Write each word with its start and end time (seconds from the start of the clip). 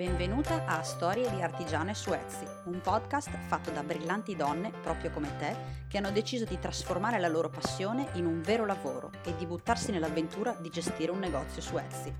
Benvenuta 0.00 0.64
a 0.64 0.82
Storie 0.82 1.28
di 1.30 1.42
Artigiane 1.42 1.92
su 1.92 2.10
Etsy, 2.10 2.46
un 2.64 2.80
podcast 2.80 3.28
fatto 3.48 3.70
da 3.70 3.82
brillanti 3.82 4.34
donne, 4.34 4.72
proprio 4.82 5.10
come 5.10 5.36
te, 5.36 5.54
che 5.88 5.98
hanno 5.98 6.10
deciso 6.10 6.46
di 6.46 6.58
trasformare 6.58 7.18
la 7.18 7.28
loro 7.28 7.50
passione 7.50 8.08
in 8.14 8.24
un 8.24 8.40
vero 8.40 8.64
lavoro 8.64 9.10
e 9.22 9.36
di 9.36 9.44
buttarsi 9.44 9.90
nell'avventura 9.90 10.56
di 10.58 10.70
gestire 10.70 11.12
un 11.12 11.18
negozio 11.18 11.60
su 11.60 11.76
Etsy. 11.76 12.14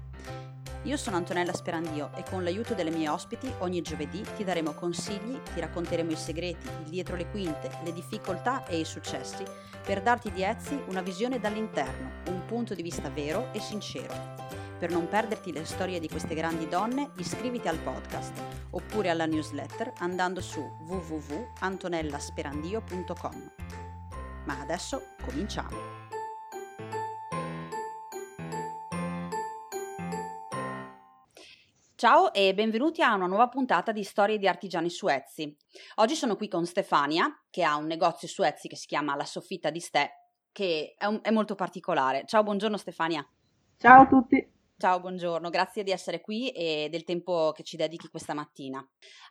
Io 0.82 0.96
sono 0.98 1.16
Antonella 1.16 1.54
Sperandio 1.54 2.10
e 2.16 2.22
con 2.28 2.44
l'aiuto 2.44 2.74
delle 2.74 2.90
mie 2.90 3.08
ospiti 3.08 3.50
ogni 3.60 3.80
giovedì 3.80 4.22
ti 4.36 4.44
daremo 4.44 4.74
consigli, 4.74 5.40
ti 5.54 5.60
racconteremo 5.60 6.10
i 6.10 6.16
segreti, 6.16 6.68
il 6.84 6.90
dietro 6.90 7.16
le 7.16 7.30
quinte, 7.30 7.70
le 7.82 7.94
difficoltà 7.94 8.66
e 8.66 8.78
i 8.80 8.84
successi 8.84 9.42
per 9.82 10.02
darti 10.02 10.30
di 10.32 10.42
Etsy 10.42 10.78
una 10.88 11.00
visione 11.00 11.40
dall'interno, 11.40 12.10
un 12.26 12.44
punto 12.44 12.74
di 12.74 12.82
vista 12.82 13.08
vero 13.08 13.48
e 13.52 13.60
sincero. 13.60 14.68
Per 14.80 14.90
non 14.90 15.06
perderti 15.08 15.52
le 15.52 15.66
storie 15.66 16.00
di 16.00 16.08
queste 16.08 16.34
grandi 16.34 16.66
donne, 16.66 17.10
iscriviti 17.18 17.68
al 17.68 17.76
podcast 17.76 18.42
oppure 18.70 19.10
alla 19.10 19.26
newsletter 19.26 19.92
andando 19.98 20.40
su 20.40 20.58
www.antonellasperandio.com. 20.86 23.52
Ma 24.46 24.58
adesso 24.58 25.02
cominciamo! 25.22 25.76
Ciao 31.94 32.32
e 32.32 32.54
benvenuti 32.54 33.02
a 33.02 33.12
una 33.12 33.26
nuova 33.26 33.48
puntata 33.48 33.92
di 33.92 34.02
Storie 34.02 34.38
di 34.38 34.48
artigiani 34.48 34.88
su 34.88 35.08
Etsy. 35.08 35.54
Oggi 35.96 36.14
sono 36.14 36.36
qui 36.36 36.48
con 36.48 36.64
Stefania, 36.64 37.42
che 37.50 37.64
ha 37.64 37.76
un 37.76 37.84
negozio 37.84 38.26
su 38.26 38.42
Etsy 38.42 38.68
che 38.68 38.76
si 38.76 38.86
chiama 38.86 39.14
La 39.14 39.26
Soffitta 39.26 39.68
di 39.68 39.80
Ste, 39.80 40.10
che 40.50 40.94
è, 40.96 41.04
un, 41.04 41.18
è 41.20 41.30
molto 41.30 41.54
particolare. 41.54 42.24
Ciao, 42.24 42.42
buongiorno 42.42 42.78
Stefania. 42.78 43.22
Ciao 43.76 44.00
a 44.00 44.06
tutti. 44.06 44.58
Ciao, 44.80 44.98
buongiorno, 44.98 45.50
grazie 45.50 45.82
di 45.82 45.90
essere 45.90 46.22
qui 46.22 46.48
e 46.52 46.88
del 46.90 47.04
tempo 47.04 47.52
che 47.54 47.62
ci 47.62 47.76
dedichi 47.76 48.08
questa 48.08 48.32
mattina. 48.32 48.82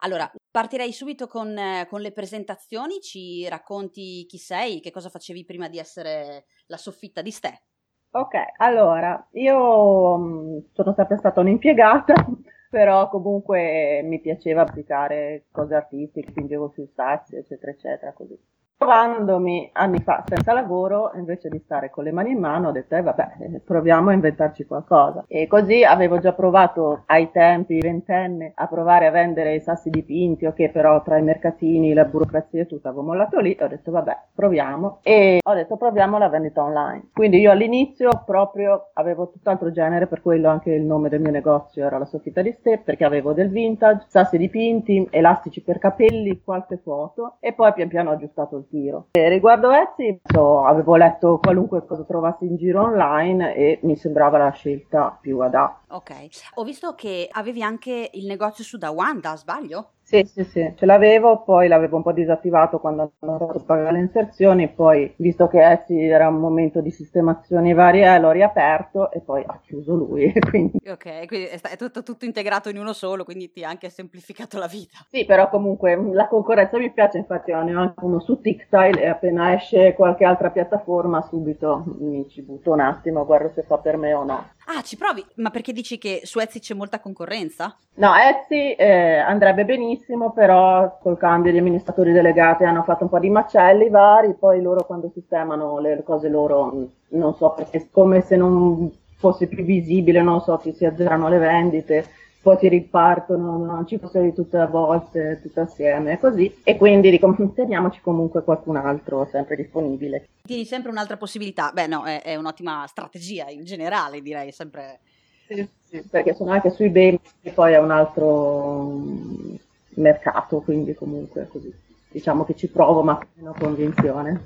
Allora, 0.01 0.31
partirei 0.51 0.93
subito 0.93 1.25
con, 1.25 1.59
con, 1.89 2.01
le 2.01 2.11
presentazioni, 2.11 2.99
ci 2.99 3.49
racconti 3.49 4.27
chi 4.27 4.37
sei, 4.37 4.79
che 4.79 4.91
cosa 4.91 5.09
facevi 5.09 5.45
prima 5.45 5.67
di 5.67 5.79
essere 5.79 6.45
la 6.67 6.77
soffitta 6.77 7.23
di 7.23 7.31
Ste. 7.31 7.63
Ok, 8.11 8.35
allora, 8.57 9.27
io 9.31 10.67
sono 10.71 10.93
sempre 10.95 11.17
stata 11.17 11.39
un'impiegata, 11.39 12.13
però 12.69 13.09
comunque 13.09 14.01
mi 14.03 14.21
piaceva 14.21 14.61
applicare 14.61 15.47
cose 15.51 15.73
artistiche, 15.73 16.29
spingevo 16.29 16.69
sui 16.75 16.91
sassi, 16.93 17.37
eccetera, 17.37 17.71
eccetera, 17.71 18.13
così. 18.13 18.37
Trovandomi 18.79 19.69
anni 19.73 19.99
fa 19.99 20.23
senza 20.25 20.53
lavoro, 20.53 21.11
invece 21.15 21.49
di 21.49 21.59
stare 21.59 21.89
con 21.89 22.05
le 22.05 22.13
mani 22.13 22.31
in 22.31 22.39
mano, 22.39 22.69
ho 22.69 22.71
detto, 22.71 22.95
eh 22.95 23.01
vabbè, 23.01 23.59
proviamo 23.65 24.09
a 24.09 24.13
inventarci 24.13 24.65
qualcosa. 24.65 25.25
E 25.27 25.47
così 25.47 25.83
avevo 25.83 26.19
già 26.19 26.31
provato 26.31 27.03
ai 27.07 27.29
tempi, 27.29 27.77
ventenne, 27.81 28.53
a 28.55 28.67
provare 28.67 29.07
a 29.07 29.11
vendere 29.11 29.55
i 29.55 29.59
sassi 29.59 29.89
dipinti, 29.89 30.45
ok, 30.45 30.69
però 30.69 31.01
tra 31.01 31.17
i 31.17 31.23
mercatini, 31.23 31.91
la 31.91 32.05
burocrazia 32.05 32.61
e 32.61 32.67
tutto, 32.67 32.87
avevo 32.87 33.03
mollato 33.03 33.41
lì, 33.41 33.57
ho 33.59 33.67
detto, 33.67 33.91
vabbè, 33.91 34.17
proviamo. 34.33 34.99
E 35.03 35.39
ho 35.43 35.53
detto, 35.53 35.75
proviamo 35.75 36.17
la 36.17 36.29
vendita 36.29 36.63
online. 36.63 37.09
Quindi 37.11 37.39
io 37.39 37.51
all'inizio 37.51 38.23
proprio 38.25 38.91
avevo 38.93 39.29
tutt'altro 39.29 39.71
genere, 39.71 40.07
per 40.07 40.21
quello 40.21 40.47
anche 40.47 40.71
il 40.71 40.85
nome 40.85 41.09
del 41.09 41.19
mio 41.19 41.31
negozio 41.31 41.85
era 41.85 41.97
la 41.97 42.05
Soffitta 42.05 42.41
di 42.41 42.53
Ste, 42.53 42.77
perché 42.77 43.03
avevo 43.03 43.33
del 43.33 43.49
vintage, 43.49 44.05
sassi 44.07 44.37
dipinti, 44.37 45.05
elastici 45.11 45.61
per 45.61 45.79
capelli, 45.79 46.41
qualche 46.41 46.77
foto, 46.77 47.35
e 47.41 47.51
poi 47.51 47.73
pian 47.73 47.89
piano 47.89 48.11
ho 48.11 48.13
aggiustato 48.13 48.55
il 48.55 48.67
tiro. 48.69 49.07
E 49.11 49.29
riguardo 49.29 49.71
Etsy, 49.71 50.21
so, 50.23 50.63
avevo 50.65 50.95
letto 50.95 51.39
qualunque 51.41 51.85
cosa 51.85 52.03
trovassi 52.03 52.45
in 52.45 52.55
giro 52.55 52.83
online 52.83 53.55
e 53.55 53.79
mi 53.83 53.95
sembrava 53.95 54.37
la 54.37 54.51
scelta 54.51 55.17
più 55.19 55.39
adatta. 55.39 55.95
Ok, 55.95 56.27
ho 56.55 56.63
visto 56.63 56.93
che 56.95 57.27
avevi 57.31 57.61
anche 57.63 58.09
il 58.13 58.25
negozio 58.25 58.63
su 58.63 58.77
Dawanda, 58.77 59.35
sbaglio? 59.35 59.91
Sì, 60.09 60.25
sì, 60.25 60.43
sì, 60.43 60.73
ce 60.75 60.87
l'avevo, 60.87 61.43
poi 61.43 61.67
l'avevo 61.67 61.97
un 61.97 62.01
po' 62.01 62.13
disattivato 62.13 62.79
quando 62.79 63.11
hanno 63.19 63.37
fatto 63.37 63.63
pagare 63.63 63.91
le 63.91 63.99
inserzioni, 63.99 64.67
poi 64.67 65.13
visto 65.17 65.47
che 65.47 65.61
Etsy 65.61 66.03
era 66.03 66.27
un 66.29 66.39
momento 66.39 66.81
di 66.81 66.89
sistemazioni 66.89 67.75
varie, 67.75 68.17
l'ho 68.17 68.31
riaperto 68.31 69.11
e 69.11 69.19
poi 69.19 69.43
ha 69.45 69.59
chiuso 69.63 69.93
lui. 69.93 70.33
Quindi... 70.49 70.79
Ok, 70.83 71.27
quindi 71.27 71.45
è 71.45 71.77
tutto, 71.77 72.01
tutto, 72.01 72.25
integrato 72.25 72.69
in 72.69 72.79
uno 72.79 72.93
solo, 72.93 73.23
quindi 73.23 73.51
ti 73.51 73.63
ha 73.63 73.69
anche 73.69 73.91
semplificato 73.91 74.57
la 74.57 74.65
vita. 74.65 74.97
Sì, 75.11 75.25
però 75.25 75.47
comunque 75.47 75.95
la 76.11 76.27
concorrenza 76.27 76.79
mi 76.79 76.91
piace, 76.91 77.19
infatti 77.19 77.51
ne 77.51 77.75
ho 77.75 77.79
anche 77.79 78.03
uno 78.03 78.19
su 78.19 78.41
TikTile 78.41 79.03
e 79.03 79.07
appena 79.07 79.53
esce 79.53 79.93
qualche 79.93 80.25
altra 80.25 80.49
piattaforma 80.49 81.21
subito 81.21 81.83
mi 81.99 82.27
ci 82.27 82.41
butto 82.41 82.71
un 82.71 82.79
attimo, 82.79 83.27
guardo 83.27 83.51
se 83.53 83.61
fa 83.61 83.77
per 83.77 83.97
me 83.97 84.11
o 84.13 84.23
no. 84.23 84.43
Ah, 84.71 84.83
ci 84.83 84.97
provi? 84.97 85.25
Ma 85.37 85.49
perché 85.49 85.73
dici 85.73 85.97
che 85.97 86.21
su 86.25 86.39
Etsy 86.39 86.59
c'è 86.59 86.75
molta 86.75 86.99
concorrenza? 86.99 87.75
No, 87.95 88.11
Etsy 88.15 88.73
eh, 88.73 89.17
andrebbe 89.17 89.65
benissimo, 89.65 90.31
però 90.31 90.99
col 91.01 91.17
cambio 91.17 91.51
di 91.51 91.57
amministratori 91.57 92.11
delegati 92.11 92.65
hanno 92.65 92.83
fatto 92.83 93.05
un 93.05 93.09
po' 93.09 93.17
di 93.17 93.31
macelli 93.31 93.89
vari, 93.89 94.35
poi 94.35 94.61
loro 94.61 94.85
quando 94.85 95.09
sistemano 95.11 95.79
le 95.79 96.03
cose 96.03 96.29
loro, 96.29 96.87
non 97.09 97.33
so, 97.33 97.49
perché 97.53 97.77
è 97.79 97.87
come 97.89 98.21
se 98.21 98.35
non 98.35 98.91
fosse 99.17 99.47
più 99.47 99.63
visibile, 99.63 100.21
non 100.21 100.39
so, 100.39 100.57
che 100.57 100.71
si 100.71 100.85
azzerano 100.85 101.29
le 101.29 101.39
vendite, 101.39 102.05
poi 102.41 102.57
si 102.57 102.69
ripartono, 102.69 103.57
non 103.65 103.85
ci 103.85 103.97
fosse 103.97 104.33
tutte 104.33 104.57
a 104.57 104.65
volte, 104.65 105.39
tutte 105.41 105.59
assieme, 105.59 106.19
così. 106.19 106.61
E 106.63 106.77
quindi 106.77 107.09
dico, 107.09 107.35
teniamoci 107.53 107.99
comunque 108.01 108.43
qualcun 108.43 108.77
altro 108.77 109.27
sempre 109.29 109.57
disponibile. 109.57 110.27
Tieni 110.43 110.65
sempre 110.65 110.89
un'altra 110.89 111.17
possibilità. 111.17 111.71
Beh, 111.73 111.87
no, 111.87 112.05
è, 112.05 112.21
è 112.21 112.35
un'ottima 112.35 112.85
strategia 112.87 113.49
in 113.49 113.65
generale, 113.65 114.21
direi, 114.21 114.51
sempre. 114.53 114.99
Sì, 115.47 115.67
sì, 115.85 116.01
perché 116.09 116.33
sono 116.33 116.51
anche 116.51 116.69
sui 116.69 116.89
beni 116.89 117.19
poi 117.53 117.73
è 117.73 117.79
un 117.79 117.91
altro 117.91 118.83
mm, 118.83 119.55
mercato, 119.95 120.61
quindi 120.61 120.93
comunque 120.93 121.47
così. 121.49 121.73
Diciamo 122.11 122.45
che 122.45 122.55
ci 122.55 122.69
provo, 122.69 123.03
ma 123.03 123.17
con 123.17 123.27
meno 123.33 123.53
convinzione. 123.57 124.45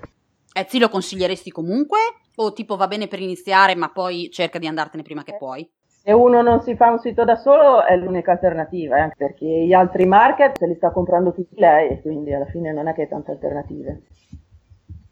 Etsy 0.51 0.79
lo 0.79 0.89
consiglieresti 0.89 1.51
comunque? 1.51 1.99
O 2.35 2.53
tipo 2.53 2.75
va 2.75 2.87
bene 2.87 3.07
per 3.07 3.19
iniziare, 3.19 3.75
ma 3.75 3.91
poi 3.91 4.29
cerca 4.31 4.57
di 4.57 4.65
andartene 4.65 5.03
prima 5.03 5.23
che 5.23 5.35
puoi? 5.37 5.69
Se 6.05 6.11
uno 6.11 6.41
non 6.41 6.59
si 6.59 6.75
fa 6.75 6.91
un 6.91 6.99
sito 6.99 7.23
da 7.23 7.37
solo 7.37 7.85
è 7.85 7.95
l'unica 7.95 8.31
alternativa, 8.33 9.05
eh, 9.05 9.13
perché 9.15 9.45
gli 9.45 9.71
altri 9.71 10.05
market 10.05 10.57
se 10.57 10.67
li 10.67 10.75
sta 10.75 10.91
comprando 10.91 11.31
tutti 11.31 11.57
lei 11.57 11.91
e 11.91 12.01
quindi 12.01 12.33
alla 12.33 12.43
fine 12.47 12.73
non 12.73 12.89
è 12.89 12.93
che 12.93 13.03
hai 13.03 13.07
tante 13.07 13.31
alternative. 13.31 14.01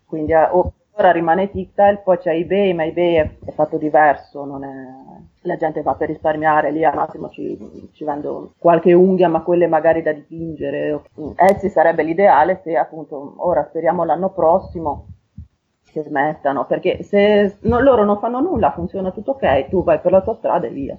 Quindi 0.06 0.34
eh, 0.34 0.50
ora 0.52 1.12
rimane 1.14 1.50
TikTok, 1.50 2.04
poi 2.04 2.18
c'è 2.18 2.34
eBay, 2.34 2.74
ma 2.74 2.84
eBay 2.84 3.14
è, 3.14 3.30
è 3.46 3.52
fatto 3.52 3.78
diverso, 3.78 4.44
è... 4.62 4.68
la 5.44 5.56
gente 5.56 5.82
va 5.82 5.96
per 5.96 6.10
risparmiare, 6.10 6.72
lì 6.72 6.84
al 6.84 6.96
massimo 6.96 7.30
ci, 7.30 7.90
ci 7.94 8.04
vendo 8.04 8.52
qualche 8.58 8.92
unghia, 8.92 9.30
ma 9.30 9.44
quelle 9.44 9.68
magari 9.68 10.02
da 10.02 10.12
dipingere. 10.12 11.04
Etsy 11.38 11.70
sarebbe 11.70 12.04
l'ideale 12.04 12.60
se 12.66 12.76
appunto 12.76 13.36
ora 13.38 13.64
speriamo 13.64 14.04
l'anno 14.04 14.32
prossimo 14.32 15.06
che 15.92 16.04
smettano, 16.04 16.66
perché 16.66 17.04
se 17.04 17.58
no, 17.62 17.80
loro 17.80 18.04
non 18.04 18.20
fanno 18.20 18.40
nulla, 18.40 18.72
funziona 18.72 19.12
tutto 19.12 19.32
ok, 19.32 19.70
tu 19.70 19.84
vai 19.84 20.00
per 20.00 20.12
la 20.12 20.22
tua 20.22 20.36
strada 20.36 20.68
e 20.68 20.72
via. 20.72 20.98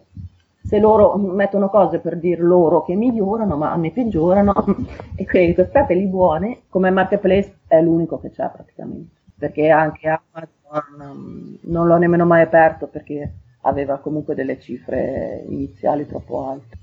Se 0.65 0.79
loro 0.79 1.17
mettono 1.17 1.69
cose 1.69 1.99
per 1.99 2.17
dir 2.19 2.41
loro 2.41 2.83
che 2.85 2.95
migliorano, 2.95 3.57
ma 3.57 3.77
me 3.77 3.91
peggiorano, 3.91 4.53
e 5.17 5.27
quindi 5.27 5.57
lì 5.89 6.07
buone, 6.07 6.63
come 6.69 6.91
marketplace 6.91 7.59
è 7.67 7.81
l'unico 7.81 8.21
che 8.21 8.31
c'è 8.31 8.49
praticamente, 8.51 9.17
perché 9.37 9.69
anche 9.71 10.09
Amazon 10.09 11.59
non 11.63 11.87
l'ho 11.87 11.97
nemmeno 11.97 12.25
mai 12.25 12.43
aperto 12.43 12.87
perché 12.87 13.33
aveva 13.63 13.99
comunque 13.99 14.35
delle 14.35 14.59
cifre 14.61 15.45
iniziali 15.49 16.07
troppo 16.07 16.49
alte. 16.49 16.79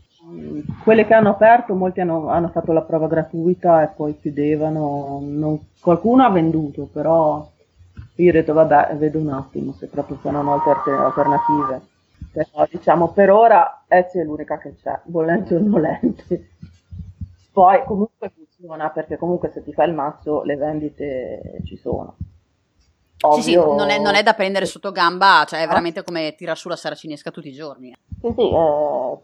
Quelle 0.84 1.06
che 1.06 1.14
hanno 1.14 1.30
aperto, 1.30 1.74
molti 1.74 2.02
hanno, 2.02 2.28
hanno 2.28 2.50
fatto 2.50 2.72
la 2.72 2.82
prova 2.82 3.08
gratuita 3.08 3.84
e 3.84 3.94
poi 3.96 4.20
chiudevano, 4.20 5.20
non, 5.24 5.60
qualcuno 5.80 6.24
ha 6.24 6.30
venduto, 6.30 6.88
però 6.92 7.50
io 8.24 8.30
ho 8.30 8.34
detto 8.34 8.54
vabbè, 8.54 8.96
vedo 8.98 9.20
un 9.20 9.30
attimo 9.30 9.74
se 9.74 9.88
proprio 9.88 10.18
sono 10.22 10.44
molte 10.44 10.70
alternative. 10.70 11.82
Però 12.32 12.68
diciamo 12.70 13.12
per 13.12 13.32
ora 13.32 13.84
Etsy 13.88 14.20
è 14.20 14.24
l'unica 14.24 14.58
che 14.58 14.76
c'è, 14.76 15.00
volente 15.06 15.56
o 15.56 15.60
nolente. 15.60 16.50
Poi 17.52 17.84
comunque 17.86 18.32
funziona 18.36 18.90
perché 18.90 19.18
comunque 19.18 19.50
se 19.50 19.64
ti 19.64 19.74
fai 19.74 19.90
il 19.90 19.96
mazzo 19.96 20.44
le 20.44 20.56
vendite 20.56 21.62
ci 21.66 21.78
sono. 21.78 22.16
Ovvio... 23.22 23.42
Sì, 23.42 23.52
sì, 23.52 23.56
non 23.56 23.90
è, 23.90 24.00
non 24.00 24.16
è, 24.16 24.24
da 24.24 24.34
prendere 24.34 24.66
sotto 24.66 24.92
gamba, 24.92 25.44
cioè 25.46 25.62
è 25.62 25.68
veramente 25.68 26.04
come 26.04 26.36
tirar 26.36 26.58
su 26.58 26.70
la 26.70 26.78
saracinesca 26.78 27.32
tutti 27.32 27.50
i 27.50 27.54
giorni. 27.54 27.94
Sì, 28.22 28.34
sì, 28.34 28.50
eh, 28.50 29.18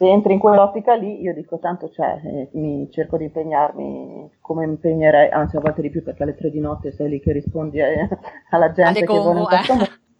se 0.00 0.08
entri 0.08 0.32
in 0.32 0.38
quell'ottica 0.38 0.94
lì, 0.94 1.20
io 1.20 1.34
dico 1.34 1.58
tanto 1.58 1.90
c'è, 1.90 2.22
eh, 2.24 2.48
mi 2.52 2.88
cerco 2.90 3.18
di 3.18 3.24
impegnarmi 3.24 4.30
come 4.40 4.64
impegnerei, 4.64 5.28
anzi 5.28 5.58
a 5.58 5.60
volte 5.60 5.82
di 5.82 5.90
più 5.90 6.02
perché 6.02 6.22
alle 6.22 6.34
tre 6.34 6.50
di 6.50 6.58
notte 6.58 6.90
sei 6.90 7.10
lì 7.10 7.20
che 7.20 7.32
rispondi 7.32 7.80
eh, 7.80 8.08
alla 8.48 8.72
gente 8.72 9.00
che 9.00 9.06
vuole 9.06 9.40
modo. 9.40 9.56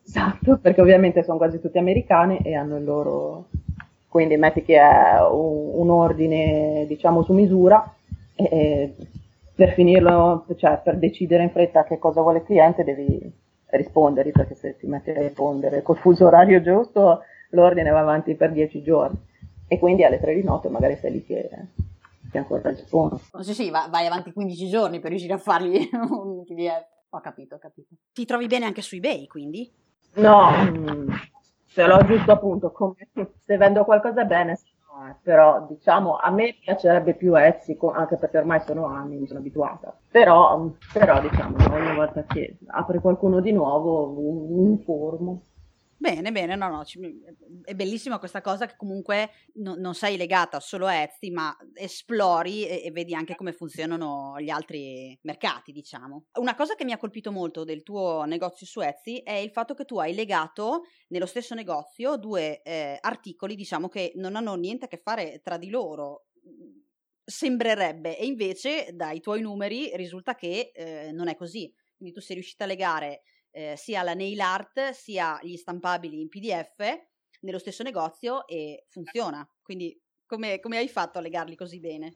Esatto, 0.05 0.59
perché 0.59 0.83
ovviamente 0.83 1.23
sono 1.23 1.39
quasi 1.39 1.61
tutti 1.61 1.79
americani 1.79 2.41
e 2.43 2.55
hanno 2.55 2.77
il 2.77 2.85
loro... 2.85 3.47
Quindi 4.07 4.37
metti 4.37 4.63
che 4.65 4.77
è 4.79 5.19
un, 5.31 5.71
un 5.73 5.89
ordine, 5.89 6.85
diciamo, 6.87 7.23
su 7.23 7.33
misura 7.33 7.83
e 8.35 8.95
per 9.55 9.73
finirlo, 9.73 10.45
cioè 10.57 10.79
per 10.85 10.99
decidere 10.99 11.45
in 11.45 11.51
fretta 11.53 11.85
che 11.85 11.99
cosa 11.99 12.21
vuole 12.21 12.39
il 12.39 12.45
cliente 12.45 12.85
devi 12.85 13.33
rispondere, 13.71 14.31
perché 14.31 14.57
se 14.57 14.77
ti 14.77 14.87
metti 14.87 15.09
a 15.09 15.15
rispondere 15.15 15.81
col 15.81 15.97
fuso 15.97 16.27
orario 16.27 16.61
giusto 16.61 17.23
l'ordine 17.53 17.89
va 17.89 18.01
avanti 18.01 18.35
per 18.35 18.53
dieci 18.53 18.83
giorni 18.83 19.29
e 19.73 19.79
quindi 19.79 20.03
alle 20.03 20.19
3 20.19 20.35
di 20.35 20.43
notte 20.43 20.69
magari 20.69 20.97
sei 20.97 21.13
lì 21.13 21.25
che, 21.25 21.49
che 22.29 22.39
ancora 22.39 22.71
rispondo. 22.71 23.21
Sì, 23.39 23.55
sì, 23.55 23.71
vai 23.71 24.05
avanti 24.05 24.33
15 24.33 24.69
giorni 24.69 24.99
per 24.99 25.11
riuscire 25.11 25.35
a 25.35 25.39
fargli 25.39 25.89
un 26.11 26.43
PDF. 26.43 26.89
Ho 27.11 27.21
capito, 27.21 27.55
ho 27.55 27.59
capito. 27.59 27.95
Ti 28.13 28.25
trovi 28.25 28.49
bene 28.49 28.65
anche 28.65 28.83
su 28.83 28.97
eBay, 28.97 29.29
quindi? 29.29 29.71
No, 30.15 30.51
mm, 30.51 31.09
ce 31.67 31.87
l'ho 31.87 32.05
giusto 32.05 32.33
appunto 32.33 32.73
come 32.73 32.97
se 33.39 33.57
vendo 33.57 33.85
qualcosa 33.85 34.25
bene, 34.25 34.59
no, 34.89 35.17
però 35.23 35.65
diciamo 35.69 36.17
a 36.17 36.31
me 36.31 36.57
piacerebbe 36.61 37.15
più 37.15 37.39
Etsy, 37.39 37.79
anche 37.93 38.17
perché 38.17 38.39
ormai 38.39 38.61
sono 38.63 38.87
anni, 38.87 39.19
mi 39.19 39.29
sono 39.29 39.39
abituata. 39.39 39.97
Però, 40.11 40.69
però 40.93 41.21
diciamo 41.21 41.57
ogni 41.71 41.95
volta 41.95 42.25
che 42.25 42.57
apre 42.67 42.99
qualcuno 42.99 43.39
di 43.39 43.53
nuovo 43.53 44.09
mi 44.49 44.63
informo. 44.63 45.43
Bene, 46.03 46.33
bene, 46.33 46.57
no, 46.57 46.69
no, 46.71 46.83
è 47.63 47.75
bellissima 47.75 48.19
questa 48.19 48.41
cosa 48.41 48.65
che 48.65 48.75
comunque 48.75 49.33
no, 49.57 49.75
non 49.75 49.95
sei 49.95 50.17
legata 50.17 50.59
solo 50.59 50.87
a 50.87 51.03
Etsy, 51.03 51.31
ma 51.31 51.55
esplori 51.75 52.67
e, 52.67 52.87
e, 52.87 52.91
vedi 52.91 53.15
anche 53.15 53.35
come 53.35 53.53
funzionano 53.53 54.41
gli 54.41 54.49
altri 54.49 55.19
mercati, 55.25 55.73
diciamo. 55.73 56.29
Una 56.39 56.55
cosa 56.55 56.75
che 56.75 56.87
mi 56.87 56.93
ha 56.93 56.97
colpito 56.97 57.31
molto 57.31 57.65
del 57.65 57.83
tuo 57.83 58.25
negozio 58.25 58.65
su 58.65 58.81
Etsy 58.81 59.19
è 59.23 59.35
il 59.35 59.51
fatto 59.51 59.75
che 59.75 59.85
tu 59.85 59.99
hai 59.99 60.15
legato 60.15 60.85
nello 61.09 61.27
stesso 61.27 61.55
negozio 61.55 62.17
due 62.17 62.63
eh, 62.63 62.97
articoli, 62.99 63.55
diciamo, 63.55 63.91
che 63.91 64.13
non 64.15 64.37
hanno 64.37 64.55
niente 64.55 64.87
a 64.87 64.89
che 64.89 65.03
fare 65.05 65.43
tra 65.43 65.59
di 65.59 65.69
loro 65.69 66.29
sembrerebbe 67.23 68.17
e 68.17 68.25
invece 68.25 68.89
dai 68.95 69.21
tuoi 69.21 69.43
numeri 69.43 69.95
risulta 69.97 70.35
che 70.35 70.73
eh, 70.75 71.13
non 71.13 71.29
è 71.29 71.37
così. 71.37 71.71
Quindi 71.95 72.15
tu 72.15 72.23
sei 72.23 72.37
riuscita 72.37 72.65
a 72.65 72.67
legare 72.67 73.21
eh, 73.51 73.75
sia 73.77 74.03
la 74.03 74.15
nail 74.15 74.41
art 74.41 74.91
sia 74.91 75.39
gli 75.43 75.57
stampabili 75.57 76.21
in 76.21 76.29
PDF 76.29 77.09
nello 77.41 77.59
stesso 77.59 77.83
negozio 77.83 78.47
e 78.47 78.85
funziona. 78.89 79.47
Quindi 79.63 79.99
come, 80.27 80.61
come 80.61 80.79
hai 80.79 80.89
fatto 80.89 81.19
a 81.19 81.21
legarli 81.21 81.57
così 81.57 81.81
bene? 81.81 82.15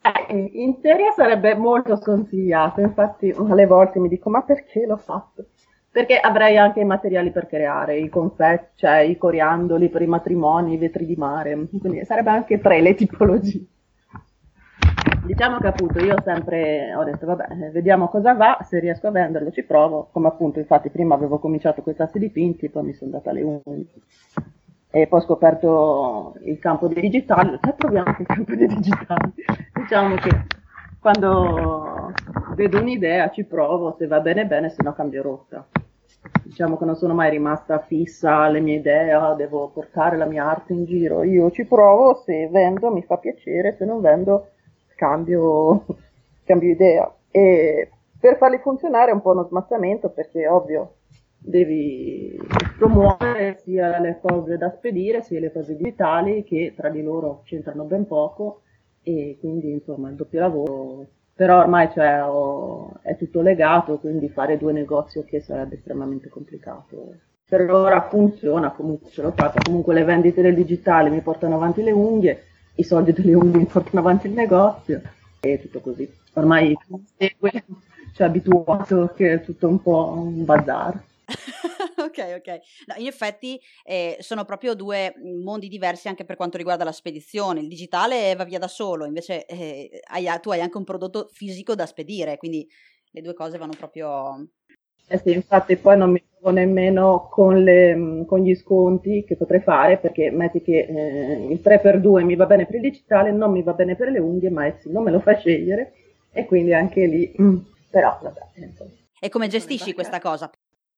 Eh, 0.00 0.50
in 0.52 0.80
teoria 0.80 1.10
sarebbe 1.12 1.54
molto 1.54 1.96
sconsigliato, 1.96 2.80
infatti 2.80 3.30
alle 3.36 3.66
volte 3.66 3.98
mi 3.98 4.08
dico 4.08 4.30
ma 4.30 4.42
perché 4.42 4.86
l'ho 4.86 4.96
fatto? 4.96 5.48
Perché 5.90 6.18
avrei 6.18 6.56
anche 6.56 6.80
i 6.80 6.84
materiali 6.84 7.30
per 7.32 7.46
creare, 7.46 7.98
i 7.98 8.08
confetti, 8.08 8.76
cioè 8.76 9.00
i 9.00 9.16
coriandoli 9.16 9.88
per 9.88 10.02
i 10.02 10.06
matrimoni, 10.06 10.74
i 10.74 10.78
vetri 10.78 11.06
di 11.06 11.16
mare, 11.16 11.66
quindi 11.80 12.04
sarebbe 12.04 12.30
anche 12.30 12.60
tre 12.60 12.80
le 12.80 12.94
tipologie. 12.94 13.66
Diciamo 15.28 15.58
che 15.58 15.66
appunto 15.66 16.02
io 16.02 16.14
sempre 16.24 16.94
ho 16.94 17.04
detto 17.04 17.26
vabbè, 17.26 17.70
vediamo 17.70 18.08
cosa 18.08 18.32
va, 18.32 18.60
se 18.62 18.78
riesco 18.78 19.08
a 19.08 19.10
venderlo 19.10 19.50
ci 19.50 19.62
provo, 19.62 20.08
come 20.10 20.28
appunto 20.28 20.58
infatti 20.58 20.88
prima 20.88 21.14
avevo 21.14 21.38
cominciato 21.38 21.82
con 21.82 21.92
i 21.92 21.96
tassi 21.96 22.18
dipinti, 22.18 22.70
poi 22.70 22.84
mi 22.84 22.94
sono 22.94 23.10
data 23.10 23.30
le 23.30 23.42
unghie 23.42 23.84
e 24.90 25.06
poi 25.06 25.20
ho 25.20 25.22
scoperto 25.22 26.34
il 26.44 26.58
campo 26.58 26.88
dei 26.88 27.02
digitali, 27.02 27.58
e 27.62 27.74
proviamo 27.76 28.06
anche 28.06 28.22
il 28.22 28.26
campo 28.26 28.54
dei 28.54 28.68
digitali. 28.68 29.34
Diciamo 29.74 30.14
che 30.14 30.30
quando 30.98 32.10
vedo 32.54 32.80
un'idea 32.80 33.28
ci 33.28 33.44
provo, 33.44 33.96
se 33.98 34.06
va 34.06 34.20
bene 34.20 34.46
bene, 34.46 34.70
se 34.70 34.82
no 34.82 34.94
cambio 34.94 35.20
rotta. 35.20 35.66
Diciamo 36.42 36.78
che 36.78 36.86
non 36.86 36.96
sono 36.96 37.12
mai 37.12 37.28
rimasta 37.28 37.80
fissa 37.80 38.38
alle 38.38 38.60
mie 38.60 38.76
idee, 38.76 39.12
ah, 39.12 39.34
devo 39.34 39.68
portare 39.68 40.16
la 40.16 40.24
mia 40.24 40.48
arte 40.48 40.72
in 40.72 40.86
giro, 40.86 41.22
io 41.22 41.50
ci 41.50 41.66
provo, 41.66 42.14
se 42.14 42.48
vendo 42.50 42.90
mi 42.90 43.02
fa 43.02 43.18
piacere, 43.18 43.76
se 43.76 43.84
non 43.84 44.00
vendo 44.00 44.52
cambio, 44.98 45.86
cambio 46.44 46.70
idea. 46.70 47.14
E 47.30 47.88
per 48.18 48.36
farli 48.36 48.58
funzionare 48.58 49.12
è 49.12 49.14
un 49.14 49.22
po' 49.22 49.30
uno 49.30 49.44
smazzamento 49.44 50.10
perché 50.10 50.48
ovvio 50.48 50.94
devi 51.38 52.36
promuovere 52.76 53.60
sia 53.62 54.00
le 54.00 54.18
cose 54.20 54.58
da 54.58 54.70
spedire 54.70 55.22
sia 55.22 55.38
le 55.38 55.52
cose 55.52 55.76
digitali 55.76 56.42
che 56.42 56.74
tra 56.76 56.88
di 56.88 57.00
loro 57.00 57.42
c'entrano 57.44 57.84
ben 57.84 58.06
poco 58.06 58.62
e 59.04 59.36
quindi 59.38 59.70
insomma 59.70 60.10
il 60.10 60.16
doppio 60.16 60.40
lavoro. 60.40 61.06
Però 61.32 61.60
ormai 61.60 61.88
cioè, 61.92 62.24
ho, 62.24 62.94
è 63.02 63.16
tutto 63.16 63.40
legato 63.40 64.00
quindi 64.00 64.28
fare 64.28 64.58
due 64.58 64.72
negozi 64.72 65.22
che 65.22 65.40
sarebbe 65.40 65.76
estremamente 65.76 66.28
complicato. 66.28 67.14
Per 67.48 67.70
ora 67.70 68.08
funziona 68.08 68.72
comunque 68.72 69.08
ce 69.10 69.22
l'ho 69.22 69.30
fatta. 69.30 69.60
Comunque 69.62 69.94
le 69.94 70.02
vendite 70.02 70.42
del 70.42 70.56
digitale 70.56 71.08
mi 71.08 71.20
portano 71.20 71.54
avanti 71.54 71.82
le 71.84 71.92
unghie 71.92 72.42
i 72.78 72.84
soldi 72.84 73.12
delle 73.12 73.34
unghie 73.34 73.66
portano 73.70 74.00
avanti 74.00 74.26
il 74.26 74.32
negozio 74.32 75.02
e 75.40 75.60
tutto 75.60 75.80
così. 75.80 76.10
Ormai 76.34 76.76
segue, 77.16 77.50
ci 78.14 78.22
è 78.22 78.24
abituato 78.24 79.12
che 79.14 79.34
è 79.34 79.40
tutto 79.42 79.68
un 79.68 79.82
po' 79.82 80.12
un 80.14 80.44
bazar. 80.44 81.04
ok, 81.98 82.36
ok. 82.38 82.60
No, 82.86 82.94
in 82.96 83.06
effetti 83.06 83.60
eh, 83.84 84.16
sono 84.20 84.44
proprio 84.44 84.74
due 84.74 85.14
mondi 85.42 85.68
diversi 85.68 86.08
anche 86.08 86.24
per 86.24 86.36
quanto 86.36 86.56
riguarda 86.56 86.84
la 86.84 86.92
spedizione. 86.92 87.60
Il 87.60 87.68
digitale 87.68 88.34
va 88.34 88.44
via 88.44 88.58
da 88.58 88.68
solo, 88.68 89.04
invece 89.04 89.44
eh, 89.44 90.00
hai, 90.06 90.26
tu 90.40 90.50
hai 90.50 90.60
anche 90.60 90.78
un 90.78 90.84
prodotto 90.84 91.28
fisico 91.30 91.74
da 91.74 91.86
spedire, 91.86 92.38
quindi 92.38 92.66
le 93.10 93.20
due 93.20 93.34
cose 93.34 93.58
vanno 93.58 93.74
proprio 93.76 94.48
eh 95.08 95.18
sì, 95.18 95.32
infatti 95.32 95.76
poi 95.76 95.96
non 95.96 96.10
mi 96.10 96.22
trovo 96.38 96.54
nemmeno 96.54 97.28
con, 97.30 97.62
le, 97.62 98.24
con, 98.26 98.40
gli 98.40 98.54
sconti 98.54 99.24
che 99.24 99.36
potrei 99.36 99.60
fare 99.60 99.96
perché 99.96 100.30
metti 100.30 100.60
che 100.60 100.80
eh, 100.80 101.46
il 101.50 101.60
3x2 101.62 102.24
mi 102.24 102.36
va 102.36 102.44
bene 102.46 102.66
per 102.66 102.76
il 102.76 102.82
digitale, 102.82 103.30
non 103.30 103.50
mi 103.50 103.62
va 103.62 103.72
bene 103.72 103.96
per 103.96 104.10
le 104.10 104.18
unghie, 104.18 104.50
ma 104.50 104.70
sì, 104.78 104.92
non 104.92 105.02
me 105.02 105.10
lo 105.10 105.20
fa 105.20 105.34
scegliere 105.34 105.92
e 106.30 106.44
quindi 106.44 106.74
anche 106.74 107.06
lì, 107.06 107.34
mm, 107.40 107.56
però 107.90 108.18
vabbè. 108.22 108.40
Insomma. 108.56 108.90
E 109.18 109.28
come 109.30 109.48
gestisci 109.48 109.94
questa 109.94 110.20
cosa? 110.20 110.50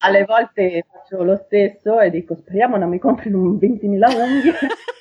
Alle 0.03 0.25
volte 0.25 0.85
faccio 0.91 1.23
lo 1.23 1.37
stesso 1.45 2.01
e 2.01 2.11
dico 2.11 2.35
speriamo 2.35 2.77
non 2.77 2.89
mi 2.89 2.99
comprino 2.99 3.39
20.000 3.39 3.89
unghie. 3.89 4.55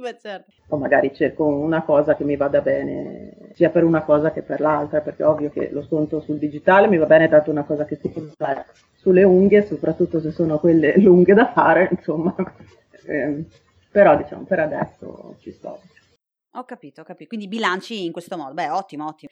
Beh, 0.00 0.16
certo. 0.18 0.50
O 0.68 0.78
magari 0.78 1.14
cerco 1.14 1.44
una 1.44 1.82
cosa 1.82 2.16
che 2.16 2.24
mi 2.24 2.36
vada 2.36 2.60
bene 2.60 3.50
sia 3.54 3.68
per 3.68 3.84
una 3.84 4.02
cosa 4.02 4.32
che 4.32 4.42
per 4.42 4.60
l'altra, 4.60 5.00
perché 5.00 5.22
ovvio 5.22 5.50
che 5.50 5.68
lo 5.70 5.82
sconto 5.82 6.20
sul 6.20 6.38
digitale 6.38 6.88
mi 6.88 6.96
va 6.96 7.06
bene 7.06 7.28
tanto 7.28 7.50
una 7.50 7.64
cosa 7.64 7.84
che 7.84 7.96
si 7.96 8.08
può 8.08 8.22
fare 8.36 8.66
sulle 8.96 9.22
unghie, 9.22 9.66
soprattutto 9.66 10.20
se 10.20 10.30
sono 10.30 10.58
quelle 10.58 10.96
lunghe 11.00 11.34
da 11.34 11.52
fare, 11.52 11.88
insomma. 11.90 12.34
Eh, 13.06 13.44
però 13.90 14.16
diciamo 14.16 14.44
per 14.44 14.60
adesso 14.60 15.36
ci 15.40 15.52
sto. 15.52 15.80
Ho 16.54 16.64
capito, 16.64 17.02
ho 17.02 17.04
capito. 17.04 17.28
Quindi 17.28 17.46
bilanci 17.46 18.04
in 18.04 18.12
questo 18.12 18.36
modo. 18.36 18.54
Beh, 18.54 18.70
ottimo, 18.70 19.06
ottimo. 19.06 19.30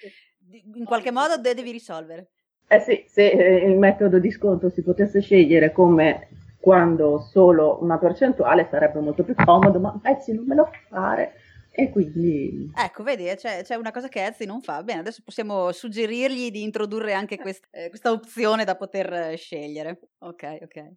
In 0.75 0.85
qualche 0.85 1.11
modo 1.11 1.37
devi 1.38 1.70
risolvere. 1.70 2.29
Eh 2.69 2.81
sì, 2.81 3.05
se 3.06 3.29
eh, 3.31 3.67
il 3.67 3.79
metodo 3.79 4.19
di 4.19 4.31
sconto 4.31 4.69
si 4.69 4.82
potesse 4.82 5.20
scegliere 5.20 5.73
come 5.73 6.29
quando 6.60 7.20
solo 7.20 7.79
una 7.82 7.98
percentuale 7.98 8.69
sarebbe 8.70 9.00
molto 9.00 9.24
più 9.24 9.34
comodo, 9.34 9.79
ma 9.79 9.98
Etsy 10.03 10.34
non 10.34 10.44
me 10.46 10.55
lo 10.55 10.65
fa 10.65 10.79
fare. 10.88 11.34
E 11.70 11.91
quindi... 11.91 12.72
Ecco, 12.74 13.05
vedi, 13.05 13.24
c'è, 13.36 13.62
c'è, 13.62 13.77
una 13.77 13.93
cosa 13.93 14.08
che 14.08 14.24
Etsy 14.24 14.44
non 14.46 14.60
fa. 14.60 14.82
Bene, 14.82 15.00
adesso 15.00 15.22
possiamo 15.24 15.70
suggerirgli 15.70 16.50
di 16.50 16.62
introdurre 16.62 17.12
anche 17.12 17.38
quest, 17.38 17.69
eh, 17.70 17.88
questa 17.88 18.10
opzione 18.10 18.65
da 18.65 18.74
poter 18.74 19.12
eh, 19.12 19.36
scegliere. 19.36 20.00
Ok, 20.19 20.58
ok. 20.62 20.93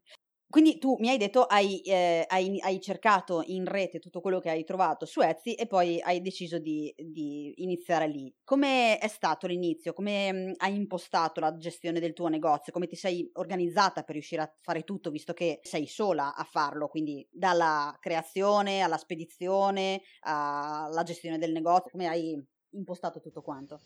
Quindi 0.52 0.80
tu 0.80 0.98
mi 1.00 1.08
hai 1.08 1.18
detto 1.18 1.46
hai, 1.46 1.80
eh, 1.80 2.26
hai, 2.28 2.60
hai, 2.60 2.82
cercato 2.82 3.42
in 3.46 3.66
rete 3.66 4.00
tutto 4.00 4.20
quello 4.20 4.40
che 4.40 4.50
hai 4.50 4.66
trovato 4.66 5.06
su 5.06 5.22
Etsy 5.22 5.54
e 5.54 5.66
poi 5.66 6.02
hai 6.02 6.22
deciso 6.22 6.60
di, 6.60 6.94
di 6.98 7.54
iniziare 7.64 8.06
lì. 8.08 8.32
Come 8.44 8.98
è 8.98 9.08
stato 9.08 9.48
l'inizio? 9.48 9.94
Come 9.94 10.34
mm, 10.34 10.52
hai 10.58 10.76
impostato 10.76 11.40
la 11.40 11.56
gestione 11.56 12.02
del 12.02 12.12
tuo 12.12 12.28
negozio? 12.28 12.74
Come 12.74 12.88
ti 12.88 12.98
sei 12.98 13.30
organizzata 13.36 14.04
per 14.04 14.16
riuscire 14.16 14.42
a 14.42 14.54
fare 14.60 14.84
tutto, 14.84 15.10
visto 15.10 15.32
che 15.32 15.62
sei 15.64 15.88
sola 15.88 16.36
a 16.36 16.44
farlo? 16.44 16.90
Quindi 16.90 17.26
dalla 17.32 17.96
creazione 18.02 18.82
alla 18.82 18.98
spedizione 18.98 20.02
alla 20.20 21.04
gestione 21.04 21.38
del 21.38 21.54
negozio, 21.54 21.92
come 21.92 22.08
hai 22.08 22.38
impostato 22.72 23.22
tutto 23.22 23.42
quanto? 23.42 23.80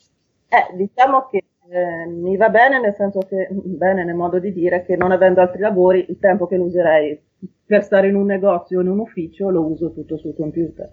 Eh, 0.48 0.74
diciamo 0.74 1.28
che 1.28 1.44
eh, 1.68 2.06
mi 2.06 2.36
va 2.36 2.48
bene 2.48 2.80
nel 2.80 2.94
senso 2.94 3.20
che, 3.20 3.48
bene 3.50 4.04
nel 4.04 4.14
modo 4.14 4.38
di 4.38 4.52
dire, 4.52 4.84
che 4.84 4.96
non 4.96 5.12
avendo 5.12 5.40
altri 5.40 5.60
lavori, 5.60 6.06
il 6.08 6.18
tempo 6.18 6.46
che 6.46 6.56
lo 6.56 6.64
userei 6.64 7.20
per 7.64 7.82
stare 7.82 8.08
in 8.08 8.14
un 8.14 8.26
negozio 8.26 8.78
o 8.78 8.82
in 8.82 8.88
un 8.88 9.00
ufficio 9.00 9.50
lo 9.50 9.62
uso 9.62 9.92
tutto 9.92 10.16
sul 10.16 10.34
computer. 10.34 10.90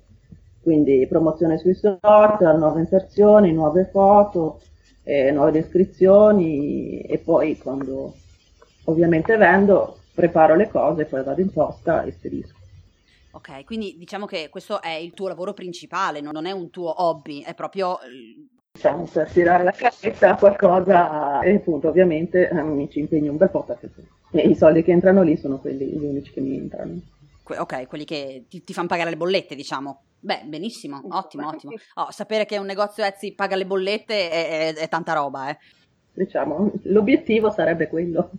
Quindi 0.61 1.05
promozione 1.07 1.57
sui 1.57 1.73
social, 1.73 2.57
nuove 2.57 2.79
inserzioni, 2.79 3.51
nuove 3.51 3.85
foto, 3.91 4.61
eh, 5.03 5.31
nuove 5.31 5.51
descrizioni 5.51 7.01
e 7.01 7.17
poi 7.19 7.57
quando 7.57 8.13
ovviamente 8.85 9.35
vendo 9.37 9.97
preparo 10.13 10.55
le 10.55 10.69
cose, 10.69 11.05
poi 11.05 11.23
vado 11.23 11.41
in 11.41 11.51
posta 11.51 12.03
e 12.03 12.11
spedisco. 12.11 12.57
Ok, 13.31 13.65
quindi 13.65 13.95
diciamo 13.97 14.25
che 14.25 14.49
questo 14.49 14.81
è 14.81 14.91
il 14.91 15.13
tuo 15.13 15.27
lavoro 15.27 15.53
principale, 15.53 16.21
non 16.21 16.45
è 16.45 16.51
un 16.51 16.69
tuo 16.69 17.03
hobby, 17.03 17.41
è 17.41 17.55
proprio 17.55 17.97
diciamo, 18.73 19.05
per 19.05 19.29
tirare 19.29 19.63
la 19.63 19.71
carretta 19.71 20.35
qualcosa 20.35 21.41
e 21.41 21.55
appunto 21.55 21.89
ovviamente 21.89 22.49
eh, 22.49 22.63
mi 22.63 22.89
ci 22.89 22.99
impegno 22.99 23.31
un 23.31 23.37
bel 23.37 23.51
po' 23.51 23.63
perché 23.63 23.89
i 24.31 24.55
soldi 24.55 24.81
che 24.81 24.91
entrano 24.91 25.21
lì 25.21 25.37
sono 25.37 25.59
quelli 25.59 25.85
gli 25.85 26.03
unici 26.03 26.31
che 26.33 26.41
mi 26.41 26.57
entrano. 26.57 26.99
Que- 27.43 27.59
ok, 27.59 27.87
quelli 27.87 28.03
che 28.03 28.45
ti, 28.49 28.63
ti 28.63 28.73
fanno 28.73 28.87
pagare 28.87 29.11
le 29.11 29.17
bollette, 29.17 29.53
diciamo. 29.53 30.01
Beh, 30.19 30.43
benissimo, 30.45 31.01
ottimo, 31.09 31.47
ottimo. 31.47 31.73
Oh, 31.95 32.09
sapere 32.09 32.45
che 32.45 32.57
un 32.57 32.65
negozio 32.65 33.03
Etsy 33.03 33.35
paga 33.35 33.55
le 33.55 33.65
bollette 33.65 34.29
è, 34.29 34.47
è, 34.47 34.73
è 34.73 34.89
tanta 34.89 35.13
roba, 35.13 35.49
eh. 35.49 35.57
Diciamo, 36.13 36.71
l'obiettivo 36.83 37.51
sarebbe 37.51 37.87
quello. 37.87 38.31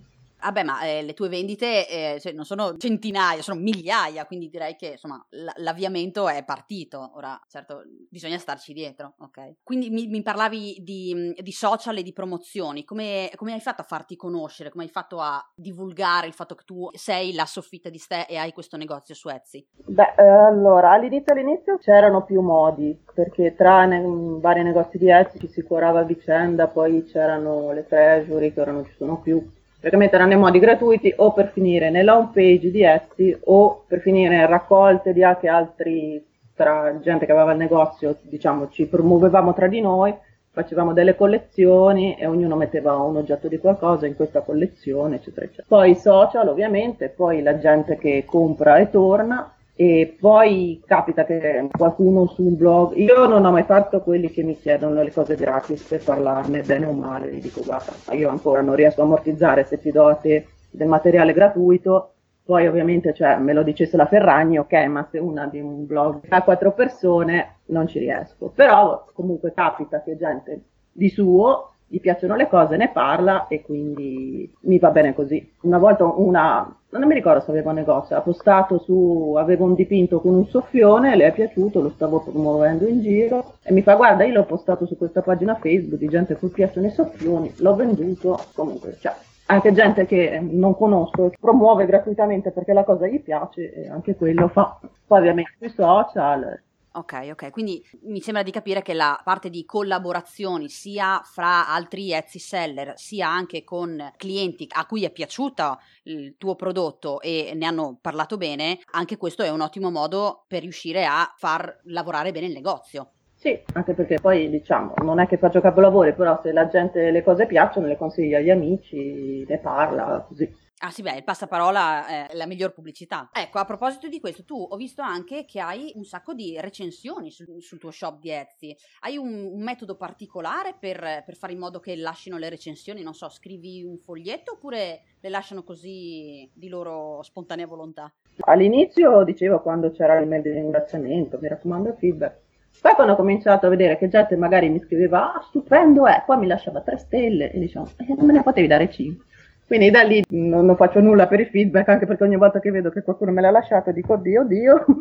Vabbè, 0.45 0.63
ma 0.63 0.83
eh, 0.83 1.03
le 1.03 1.15
tue 1.15 1.31
vendite 1.31 1.89
eh, 1.89 2.21
cioè, 2.21 2.33
non 2.33 2.45
sono 2.45 2.77
centinaia, 2.77 3.41
sono 3.41 3.59
migliaia, 3.59 4.27
quindi 4.27 4.51
direi 4.51 4.77
che 4.77 4.89
insomma 4.89 5.25
l- 5.31 5.63
l'avviamento 5.63 6.29
è 6.29 6.45
partito. 6.45 7.13
Ora, 7.15 7.41
certo, 7.49 7.83
bisogna 8.11 8.37
starci 8.37 8.75
dietro, 8.75 9.15
ok? 9.21 9.55
Quindi 9.63 9.89
mi, 9.89 10.07
mi 10.07 10.21
parlavi 10.21 10.83
di, 10.83 11.35
di, 11.35 11.53
social 11.53 11.97
e 11.97 12.03
di 12.03 12.13
promozioni. 12.13 12.85
Come, 12.85 13.31
come, 13.37 13.55
hai 13.55 13.61
fatto 13.61 13.81
a 13.81 13.87
farti 13.87 14.17
conoscere? 14.17 14.69
Come 14.69 14.85
hai 14.85 14.91
fatto 14.91 15.19
a 15.19 15.43
divulgare 15.55 16.27
il 16.27 16.35
fatto 16.35 16.55
che 16.55 16.65
tu 16.67 16.91
sei 16.93 17.33
la 17.33 17.47
soffitta 17.47 17.89
di 17.89 17.99
ste 17.99 18.27
e 18.27 18.37
hai 18.37 18.53
questo 18.53 18.77
negozio 18.77 19.15
su 19.15 19.31
Etsy? 19.31 19.67
Beh, 19.87 20.13
eh, 20.19 20.29
allora, 20.29 20.91
all'inizio, 20.91 21.33
all'inizio 21.33 21.79
c'erano 21.79 22.23
più 22.23 22.43
modi, 22.43 23.03
perché 23.15 23.55
tra 23.55 23.87
ne- 23.87 24.03
vari 24.41 24.63
negozi 24.63 24.99
di 24.99 25.09
Etsy 25.09 25.39
ci 25.39 25.49
si 25.49 25.63
curava 25.63 26.01
a 26.01 26.05
vicenda, 26.05 26.67
poi 26.67 27.03
c'erano 27.05 27.73
le 27.73 27.87
treasury 27.87 28.53
che 28.53 28.61
ora 28.61 28.73
non 28.73 28.85
ci 28.85 28.93
sono 28.99 29.23
più 29.23 29.43
praticamente 29.85 30.17
erano 30.17 30.33
i 30.33 30.39
modi 30.39 30.59
gratuiti 30.61 31.13
o 31.17 31.35
per 31.35 31.51
finire 31.53 31.91
nella 31.91 32.17
home 32.17 32.31
page 32.33 32.71
di 32.71 32.83
Etsy 32.83 33.37
o 33.45 33.85
per 33.87 34.01
finire 34.01 34.37
in 34.37 34.47
raccolte 34.47 35.13
di 35.13 35.23
anche 35.23 35.47
altri 35.47 36.25
tra 36.55 36.99
gente 37.03 37.27
che 37.27 37.33
aveva 37.33 37.53
il 37.53 37.59
negozio, 37.59 38.17
diciamo, 38.23 38.71
ci 38.71 38.87
promuovevamo 38.87 39.53
tra 39.53 39.67
di 39.67 39.83
noi, 39.83 40.15
facevamo 40.53 40.95
delle 40.95 41.15
collezioni 41.15 42.15
e 42.15 42.25
ognuno 42.25 42.57
metteva 42.57 42.97
un 42.97 43.17
oggetto 43.17 43.47
di 43.47 43.59
qualcosa 43.59 44.07
in 44.07 44.17
questa 44.17 44.41
collezione, 44.41 45.17
eccetera, 45.17 45.45
eccetera. 45.45 45.67
Poi 45.69 45.91
i 45.91 45.97
social, 45.97 46.49
ovviamente, 46.49 47.11
poi 47.11 47.43
la 47.43 47.59
gente 47.59 47.99
che 47.99 48.25
compra 48.25 48.79
e 48.79 48.89
torna 48.89 49.54
e 49.77 50.17
poi 50.21 50.81
capita 50.87 51.25
che 51.25 51.69
qualcuno 51.77 52.27
su 52.27 52.45
un 52.45 52.57
blog, 52.57 52.95
io 52.97 53.27
non 53.27 53.45
ho 53.45 53.51
mai 53.51 53.65
fatto 53.65 54.03
quelli 54.03 54.31
che 54.31 54.45
mi 54.45 54.57
chiedono 54.57 55.03
le 55.03 55.13
cose 55.13 55.35
gratis 55.35 55.83
per 55.83 56.03
parlarne 56.03 56.63
bene 56.63 56.87
o 56.87 56.93
male, 56.93 57.33
gli 57.33 57.41
dico 57.41 57.61
guarda, 57.65 57.93
io 58.13 58.29
ancora 58.29 58.63
non 58.63 58.77
riesco 58.77 59.01
a 59.01 59.05
ammortizzare 59.05 59.65
se 59.65 59.81
ti 59.81 59.91
do 59.91 60.07
a 60.07 60.15
te 60.15 60.47
del 60.71 60.87
materiale 60.87 61.33
gratuito, 61.33 62.13
poi 62.45 62.67
ovviamente 62.69 63.13
cioè, 63.15 63.39
me 63.39 63.53
lo 63.53 63.63
dicesse 63.63 63.97
la 63.97 64.07
Ferragni, 64.07 64.59
ok, 64.59 64.73
ma 64.87 65.09
se 65.11 65.19
una 65.19 65.47
di 65.47 65.61
un 65.61 65.87
blog 65.87 66.21
ha 66.29 66.43
quattro 66.43 66.73
persone 66.73 67.61
non 67.67 67.89
ci 67.89 67.99
riesco, 67.99 68.53
però 68.55 69.07
comunque 69.13 69.53
capita 69.53 70.03
che 70.03 70.17
gente 70.17 70.63
di 70.93 71.09
suo 71.09 71.74
gli 71.87 72.01
piacciono 72.01 72.35
le 72.35 72.49
cose, 72.49 72.77
ne 72.77 72.91
parla 72.91 73.47
e 73.49 73.63
quindi 73.63 74.51
mi 74.61 74.79
va 74.79 74.91
bene 74.91 75.15
così. 75.15 75.53
Una 75.63 75.79
volta 75.79 76.05
una, 76.05 76.77
non 76.91 77.07
mi 77.07 77.15
ricordo 77.15 77.41
se 77.41 77.51
aveva 77.51 77.71
un 77.71 77.77
negozio, 77.77 78.17
ha 78.17 78.21
postato 78.21 78.79
su, 78.79 79.35
aveva 79.37 79.65
un 79.65 79.75
dipinto 79.75 80.21
con 80.21 80.35
un 80.35 80.47
soffione, 80.47 81.17
le 81.17 81.27
è 81.27 81.33
piaciuto, 81.33 81.81
lo 81.81 81.91
stavo 81.91 82.21
promuovendo 82.21 82.87
in 82.87 83.01
giro 83.01 83.55
e 83.63 83.73
mi 83.73 83.83
fa 83.83 83.95
guarda 83.95 84.25
io 84.25 84.35
l'ho 84.35 84.45
postato 84.45 84.87
su 84.87 84.97
questa 84.97 85.23
pagina 85.23 85.55
Facebook 85.57 85.99
di 85.99 86.09
gente 86.09 86.33
a 86.33 86.37
cui 86.37 86.49
piacciono 86.49 86.87
i 86.87 86.91
soffioni, 86.91 87.53
l'ho 87.59 87.75
venduto, 87.75 88.39
comunque 88.55 88.97
cioè 89.01 89.15
anche 89.47 89.73
gente 89.73 90.07
che 90.07 90.41
non 90.41 90.75
conosco 90.75 91.31
promuove 91.39 91.85
gratuitamente 91.87 92.51
perché 92.51 92.73
la 92.73 92.85
cosa 92.85 93.07
gli 93.07 93.21
piace 93.21 93.73
e 93.73 93.89
anche 93.89 94.17
quello 94.17 94.49
fa. 94.49 94.79
Poi 95.07 95.19
ovviamente 95.19 95.53
sui 95.59 95.69
social 95.69 96.61
Ok, 96.97 97.31
ok, 97.33 97.51
quindi 97.51 97.85
mi 98.03 98.21
sembra 98.21 98.45
di 98.45 98.53
capire 98.53 98.81
che 98.81 98.95
la 98.95 99.21
parte 99.25 99.51
di 99.51 99.65
collaborazioni 99.65 100.69
sia 100.69 101.21
fra 101.25 101.69
altri 101.69 102.13
Etsy 102.13 102.39
seller, 102.39 102.93
sia 102.95 103.29
anche 103.29 103.65
con 103.65 104.13
clienti 104.17 104.69
a 104.71 104.87
cui 104.87 105.05
è 105.05 105.11
piaciuto 105.11 105.81
il 106.05 106.37
tuo 106.39 106.55
prodotto 106.55 107.21
e 107.21 107.51
ne 107.57 107.67
hanno 107.67 107.99
parlato 108.01 108.37
bene, 108.37 108.79
anche 108.93 109.17
questo 109.17 109.43
è 109.43 109.49
un 109.49 109.61
ottimo 109.61 109.91
modo 109.91 110.45
per 110.47 110.63
riuscire 110.63 111.05
a 111.05 111.35
far 111.37 111.81
lavorare 111.87 112.31
bene 112.31 112.47
il 112.47 112.53
negozio. 112.53 113.11
Sì, 113.35 113.61
anche 113.73 113.95
perché 113.95 114.21
poi 114.21 114.49
diciamo, 114.49 114.95
non 115.03 115.19
è 115.19 115.27
che 115.27 115.37
faccio 115.37 115.61
capolavori, 115.61 116.15
però 116.15 116.41
se 116.45 116.53
la 116.53 116.69
gente 116.69 117.11
le 117.11 117.25
cose 117.25 117.47
piacciono 117.47 117.89
le 117.89 117.97
consiglia 117.97 118.39
agli 118.39 118.51
amici, 118.51 119.45
ne 119.49 119.59
parla, 119.59 120.25
così. 120.29 120.49
Ah 120.79 120.91
sì, 120.91 121.03
beh, 121.03 121.17
il 121.17 121.25
passaparola 121.25 122.07
è 122.07 122.35
la 122.35 122.47
miglior 122.47 122.73
pubblicità. 122.73 123.31
Ecco, 123.33 123.59
a 123.59 123.65
proposito 123.65 124.09
di 124.09 124.21
questo, 124.21 124.45
tu 124.45 124.67
ho 124.69 124.77
visto 124.77 125.03
anche 125.03 125.45
che 125.45 125.61
hai 125.61 125.93
un 125.95 126.05
sacco 126.05 126.35
di 126.35 126.59
recensioni 126.61 127.31
sul, 127.31 127.63
sul 127.63 127.79
tuo 127.79 127.91
shop 127.91 128.19
di 128.19 128.31
Etsy. 128.31 128.77
Hai 129.01 129.17
un, 129.17 129.45
un 129.45 129.63
metodo 129.63 129.97
particolare 129.97 130.75
per, 130.79 131.23
per, 131.25 131.37
fare 131.37 131.53
in 131.53 131.61
modo 131.61 131.79
che 131.79 131.97
lasciano 131.97 132.39
le 132.39 132.49
recensioni? 132.49 133.03
Non 133.03 133.15
so, 133.15 133.29
scrivi 133.29 133.85
un 133.85 133.99
foglietto 133.99 134.55
oppure 134.55 135.03
le 135.21 135.29
lasciano 135.29 135.63
così 135.63 136.51
di 136.53 136.69
loro 136.69 137.23
spontanea 137.23 137.67
volontà? 137.67 138.13
All'inizio 138.41 139.23
dicevo 139.23 139.61
quando 139.61 139.93
c'era 139.93 140.19
l'email 140.19 140.43
di 140.43 140.51
ringraziamento, 140.51 141.39
mi 141.41 141.49
raccomando 141.49 141.91
il 141.91 141.97
feedback. 141.99 142.43
Poi 142.81 142.95
quando 142.95 143.13
ho 143.13 143.17
cominciato 143.17 143.67
a 143.67 143.71
vedere 143.71 143.97
che 143.97 144.09
gente 144.09 144.37
magari 144.37 144.69
mi 144.69 144.81
scriveva, 144.81 145.35
ah 145.35 145.41
stupendo 145.41 146.07
è, 146.07 146.25
poi 146.27 146.39
mi 146.39 146.49
lasciava 146.49 146.81
tre 146.81 146.99
stelle 146.99 147.53
e 147.53 147.59
diciamo, 147.61 147.89
eh, 147.99 148.15
non 148.15 148.27
me 148.27 148.33
ne 148.33 148.43
potevi 148.43 148.67
dare 148.67 148.91
cinque. 148.91 149.25
Quindi 149.67 149.91
da 149.91 150.03
lì 150.03 150.23
non, 150.31 150.67
non, 150.67 150.77
faccio 150.77 151.01
nulla 151.01 151.27
per 151.27 151.41
il 151.41 151.49
feedback, 151.49 151.89
anche 151.89 152.07
perché 152.07 152.25
ogni 152.25 152.37
volta 152.37 152.61
che 152.61 152.71
vedo 152.71 152.91
che 152.91 153.03
qualcuno 153.03 153.33
me 153.33 153.41
l'ha 153.41 153.51
lasciato 153.51 153.93
dico 153.93 154.15
oddio, 154.15 154.41
oddio. 154.43 154.85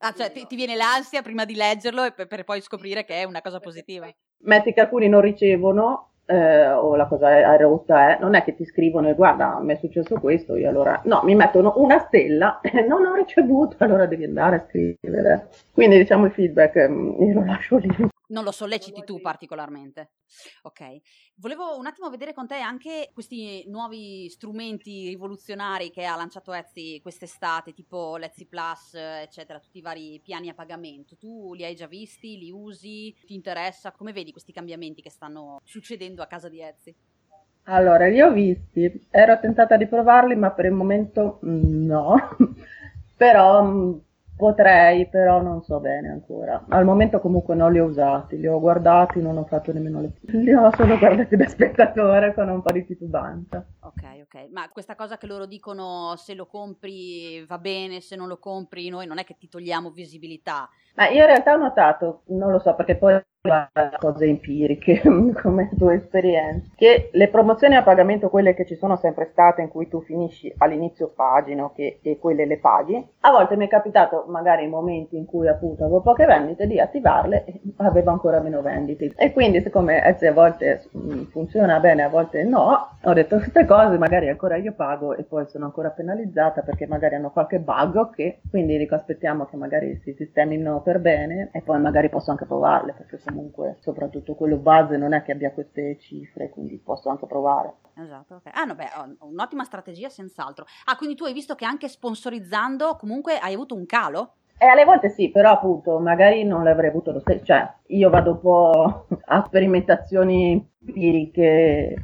Ah, 0.00 0.12
cioè 0.12 0.30
ti, 0.30 0.46
ti 0.46 0.54
viene 0.54 0.76
l'ansia 0.76 1.22
prima 1.22 1.44
di 1.44 1.56
leggerlo 1.56 2.04
e 2.04 2.12
per, 2.12 2.28
per, 2.28 2.44
poi 2.44 2.60
scoprire 2.60 3.04
che 3.04 3.14
è 3.14 3.24
una 3.24 3.40
cosa 3.40 3.58
positiva. 3.58 4.08
Metti 4.42 4.72
che 4.72 4.80
alcuni 4.80 5.08
non 5.08 5.20
ricevono, 5.20 6.10
eh, 6.24 6.70
o 6.70 6.94
la 6.94 7.06
cosa 7.06 7.56
rotta 7.56 8.10
è, 8.10 8.18
non 8.20 8.34
è 8.34 8.44
che 8.44 8.54
ti 8.54 8.64
scrivono 8.64 9.08
e 9.08 9.14
guarda, 9.14 9.58
mi 9.60 9.72
è 9.72 9.76
successo 9.76 10.20
questo, 10.20 10.56
io 10.56 10.68
allora, 10.68 11.00
no, 11.06 11.22
mi 11.24 11.34
mettono 11.34 11.72
una 11.76 11.98
stella 11.98 12.60
e 12.62 12.82
non 12.82 13.04
ho 13.06 13.14
ricevuto, 13.14 13.76
allora 13.78 14.06
devi 14.06 14.24
andare 14.24 14.56
a 14.56 14.64
scrivere. 14.68 15.48
Quindi 15.72 15.96
diciamo 15.96 16.26
il 16.26 16.32
feedback 16.32 16.88
mm, 16.88 17.22
io 17.22 17.34
lo 17.34 17.44
lascio 17.44 17.78
lì 17.78 17.88
non 18.28 18.44
lo 18.44 18.50
solleciti 18.50 19.02
tu 19.04 19.20
particolarmente. 19.20 20.12
Ok, 20.62 20.98
volevo 21.36 21.76
un 21.78 21.86
attimo 21.86 22.10
vedere 22.10 22.34
con 22.34 22.46
te 22.46 22.56
anche 22.56 23.10
questi 23.12 23.64
nuovi 23.68 24.28
strumenti 24.28 25.08
rivoluzionari 25.08 25.90
che 25.90 26.04
ha 26.04 26.16
lanciato 26.16 26.52
Etsy 26.52 27.00
quest'estate, 27.00 27.72
tipo 27.72 28.16
l'Etsy 28.16 28.46
Plus, 28.46 28.94
eccetera, 28.94 29.60
tutti 29.60 29.78
i 29.78 29.82
vari 29.82 30.20
piani 30.22 30.48
a 30.48 30.54
pagamento. 30.54 31.16
Tu 31.16 31.54
li 31.54 31.64
hai 31.64 31.74
già 31.74 31.86
visti, 31.86 32.38
li 32.38 32.50
usi, 32.50 33.14
ti 33.24 33.34
interessa? 33.34 33.92
Come 33.92 34.12
vedi 34.12 34.32
questi 34.32 34.52
cambiamenti 34.52 35.02
che 35.02 35.10
stanno 35.10 35.60
succedendo 35.64 36.22
a 36.22 36.26
casa 36.26 36.48
di 36.48 36.60
Etsy? 36.60 36.94
Allora, 37.64 38.06
li 38.08 38.20
ho 38.20 38.32
visti, 38.32 39.06
ero 39.10 39.38
tentata 39.40 39.76
di 39.76 39.86
provarli, 39.86 40.34
ma 40.36 40.50
per 40.52 40.64
il 40.66 40.72
momento 40.72 41.38
mm, 41.44 41.84
no. 41.84 42.36
Però 43.16 43.62
mm, 43.62 43.98
Potrei, 44.38 45.08
però 45.08 45.42
non 45.42 45.62
so 45.64 45.80
bene 45.80 46.10
ancora. 46.10 46.64
Al 46.68 46.84
momento 46.84 47.18
comunque 47.18 47.56
non 47.56 47.72
li 47.72 47.80
ho 47.80 47.86
usati, 47.86 48.38
li 48.38 48.46
ho 48.46 48.60
guardati, 48.60 49.20
non 49.20 49.36
ho 49.36 49.44
fatto 49.44 49.72
nemmeno 49.72 50.00
le... 50.00 50.12
Li 50.30 50.54
ho 50.54 50.70
solo 50.76 50.96
guardati 50.96 51.34
da 51.34 51.48
spettatore 51.48 52.32
con 52.34 52.48
un 52.48 52.62
po' 52.62 52.70
di 52.70 52.86
titubanza. 52.86 53.66
Ok, 53.80 54.02
ok. 54.22 54.48
Ma 54.52 54.68
questa 54.68 54.94
cosa 54.94 55.16
che 55.16 55.26
loro 55.26 55.44
dicono 55.44 56.14
se 56.14 56.34
lo 56.34 56.46
compri 56.46 57.44
va 57.46 57.58
bene, 57.58 58.00
se 58.00 58.14
non 58.14 58.28
lo 58.28 58.38
compri 58.38 58.88
noi 58.88 59.08
non 59.08 59.18
è 59.18 59.24
che 59.24 59.34
ti 59.36 59.48
togliamo 59.48 59.90
visibilità. 59.90 60.68
Ma 60.94 61.08
io 61.08 61.22
in 61.22 61.26
realtà 61.26 61.54
ho 61.54 61.56
notato, 61.58 62.22
non 62.26 62.52
lo 62.52 62.60
so 62.60 62.76
perché 62.76 62.94
poi 62.96 63.20
cose 63.98 64.26
empiriche 64.26 65.00
come 65.40 65.70
tua 65.76 65.94
esperienza 65.94 66.68
che 66.74 67.10
le 67.12 67.28
promozioni 67.28 67.76
a 67.76 67.82
pagamento 67.82 68.28
quelle 68.28 68.54
che 68.54 68.66
ci 68.66 68.74
sono 68.74 68.96
sempre 68.96 69.28
state 69.30 69.62
in 69.62 69.68
cui 69.68 69.88
tu 69.88 70.02
finisci 70.02 70.52
all'inizio 70.58 71.12
pagina 71.14 71.70
che, 71.74 72.00
e 72.02 72.18
quelle 72.18 72.46
le 72.46 72.58
paghi 72.58 73.06
a 73.20 73.30
volte 73.30 73.56
mi 73.56 73.66
è 73.66 73.68
capitato 73.68 74.24
magari 74.28 74.64
in 74.64 74.70
momenti 74.70 75.16
in 75.16 75.24
cui 75.24 75.48
appunto 75.48 75.84
avevo 75.84 76.00
poche 76.00 76.26
vendite 76.26 76.66
di 76.66 76.80
attivarle 76.80 77.44
e 77.44 77.60
avevo 77.76 78.10
ancora 78.10 78.40
meno 78.40 78.60
vendite. 78.62 79.12
E 79.16 79.32
quindi 79.32 79.60
siccome 79.60 80.02
Etsy 80.04 80.26
a 80.26 80.32
volte 80.32 80.84
mm, 80.96 81.24
funziona 81.24 81.78
bene 81.80 82.02
a 82.02 82.08
volte 82.08 82.42
no 82.42 82.96
ho 83.02 83.12
detto 83.12 83.36
queste 83.36 83.64
cose 83.64 83.98
magari 83.98 84.28
ancora 84.28 84.56
io 84.56 84.72
pago 84.72 85.14
e 85.14 85.22
poi 85.22 85.46
sono 85.46 85.64
ancora 85.64 85.90
penalizzata 85.90 86.62
perché 86.62 86.86
magari 86.86 87.14
hanno 87.14 87.30
qualche 87.30 87.60
bug 87.60 87.96
ok? 87.96 88.38
Quindi 88.50 88.76
dico 88.76 88.94
aspettiamo 88.94 89.46
che 89.46 89.56
magari 89.56 90.00
si 90.02 90.12
sistemino 90.12 90.80
per 90.82 90.98
bene 90.98 91.50
e 91.52 91.62
poi 91.62 91.80
magari 91.80 92.08
posso 92.08 92.30
anche 92.30 92.44
provarle 92.44 92.92
perché 92.92 93.18
sono 93.18 93.27
comunque 93.28 93.76
soprattutto 93.80 94.34
quello 94.34 94.56
base 94.56 94.96
non 94.96 95.12
è 95.12 95.22
che 95.22 95.32
abbia 95.32 95.52
queste 95.52 95.98
cifre, 95.98 96.50
quindi 96.50 96.78
posso 96.78 97.08
anche 97.08 97.26
provare. 97.26 97.74
Esatto, 97.94 98.36
ok. 98.36 98.50
Ah, 98.52 98.64
no, 98.64 98.74
beh, 98.74 98.88
un'ottima 99.20 99.64
strategia 99.64 100.08
senz'altro. 100.08 100.66
Ah, 100.84 100.96
quindi 100.96 101.14
tu 101.14 101.24
hai 101.24 101.32
visto 101.32 101.54
che 101.54 101.64
anche 101.64 101.88
sponsorizzando 101.88 102.96
comunque 102.96 103.38
hai 103.38 103.54
avuto 103.54 103.74
un 103.74 103.86
calo? 103.86 104.34
Eh, 104.60 104.66
alle 104.66 104.84
volte 104.84 105.08
sì, 105.08 105.30
però 105.30 105.52
appunto 105.52 106.00
magari 106.00 106.42
non 106.42 106.64
l'avrei 106.64 106.90
avuto 106.90 107.12
lo 107.12 107.20
stesso, 107.20 107.44
cioè 107.44 107.72
io 107.86 108.10
vado 108.10 108.32
un 108.32 108.40
po' 108.40 109.06
a 109.26 109.44
sperimentazioni 109.46 110.68
empiriche 110.80 111.94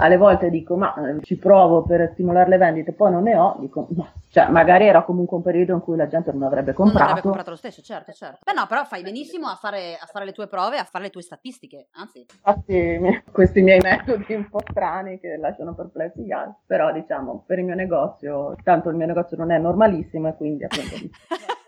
alle 0.00 0.16
volte 0.16 0.50
dico 0.50 0.76
ma 0.76 0.94
eh, 0.94 1.22
ci 1.22 1.36
provo 1.36 1.82
per 1.82 2.10
stimolare 2.12 2.48
le 2.48 2.56
vendite, 2.56 2.92
poi 2.92 3.12
non 3.12 3.22
ne 3.22 3.36
ho, 3.36 3.56
dico 3.60 3.86
ma 3.90 4.10
cioè 4.30 4.48
magari 4.48 4.86
era 4.86 5.02
comunque 5.02 5.36
un 5.36 5.42
periodo 5.42 5.74
in 5.74 5.80
cui 5.80 5.96
la 5.96 6.06
gente 6.06 6.30
non 6.32 6.44
avrebbe 6.44 6.72
comprato. 6.72 6.98
Non 6.98 7.08
avrebbe 7.08 7.26
comprato 7.26 7.50
lo 7.50 7.56
stesso, 7.56 7.82
certo, 7.82 8.12
certo. 8.12 8.38
Beh 8.44 8.52
no, 8.52 8.66
però 8.68 8.84
fai 8.84 9.02
benissimo 9.02 9.48
a 9.48 9.56
fare, 9.56 9.98
a 10.00 10.06
fare 10.06 10.24
le 10.24 10.32
tue 10.32 10.46
prove, 10.46 10.78
a 10.78 10.84
fare 10.84 11.04
le 11.04 11.10
tue 11.10 11.22
statistiche, 11.22 11.88
anzi. 11.92 12.20
Infatti 12.20 13.22
questi 13.32 13.60
miei 13.60 13.80
metodi 13.80 14.34
un 14.34 14.48
po' 14.48 14.60
strani 14.60 15.18
che 15.18 15.36
lasciano 15.36 15.74
perplessi 15.74 16.22
gli 16.22 16.32
altri, 16.32 16.54
però 16.64 16.92
diciamo 16.92 17.42
per 17.46 17.58
il 17.58 17.64
mio 17.64 17.74
negozio, 17.74 18.54
tanto 18.62 18.88
il 18.88 18.96
mio 18.96 19.06
negozio 19.06 19.36
non 19.36 19.50
è 19.50 19.58
normalissimo 19.58 20.28
e 20.28 20.36
quindi 20.36 20.64
appunto... 20.64 20.96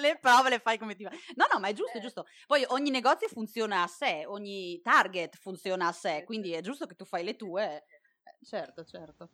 le 0.00 0.18
prove 0.20 0.50
le 0.50 0.58
fai 0.58 0.78
come 0.78 0.94
ti 0.94 1.04
va. 1.04 1.10
No, 1.36 1.46
no, 1.52 1.58
ma 1.60 1.68
è 1.68 1.72
giusto, 1.72 1.98
è 1.98 2.00
giusto. 2.00 2.26
Poi 2.46 2.64
ogni 2.68 2.90
negozio 2.90 3.28
funziona 3.28 3.82
a 3.82 3.86
sé, 3.86 4.24
ogni 4.26 4.80
target 4.82 5.36
funziona 5.36 5.88
a 5.88 5.92
sé, 5.92 6.24
quindi 6.24 6.52
è 6.52 6.60
giusto 6.60 6.86
che 6.86 6.94
tu 6.94 7.04
fai 7.04 7.24
le 7.24 7.36
tue. 7.36 7.84
Eh, 8.24 8.44
certo, 8.44 8.84
certo. 8.84 9.30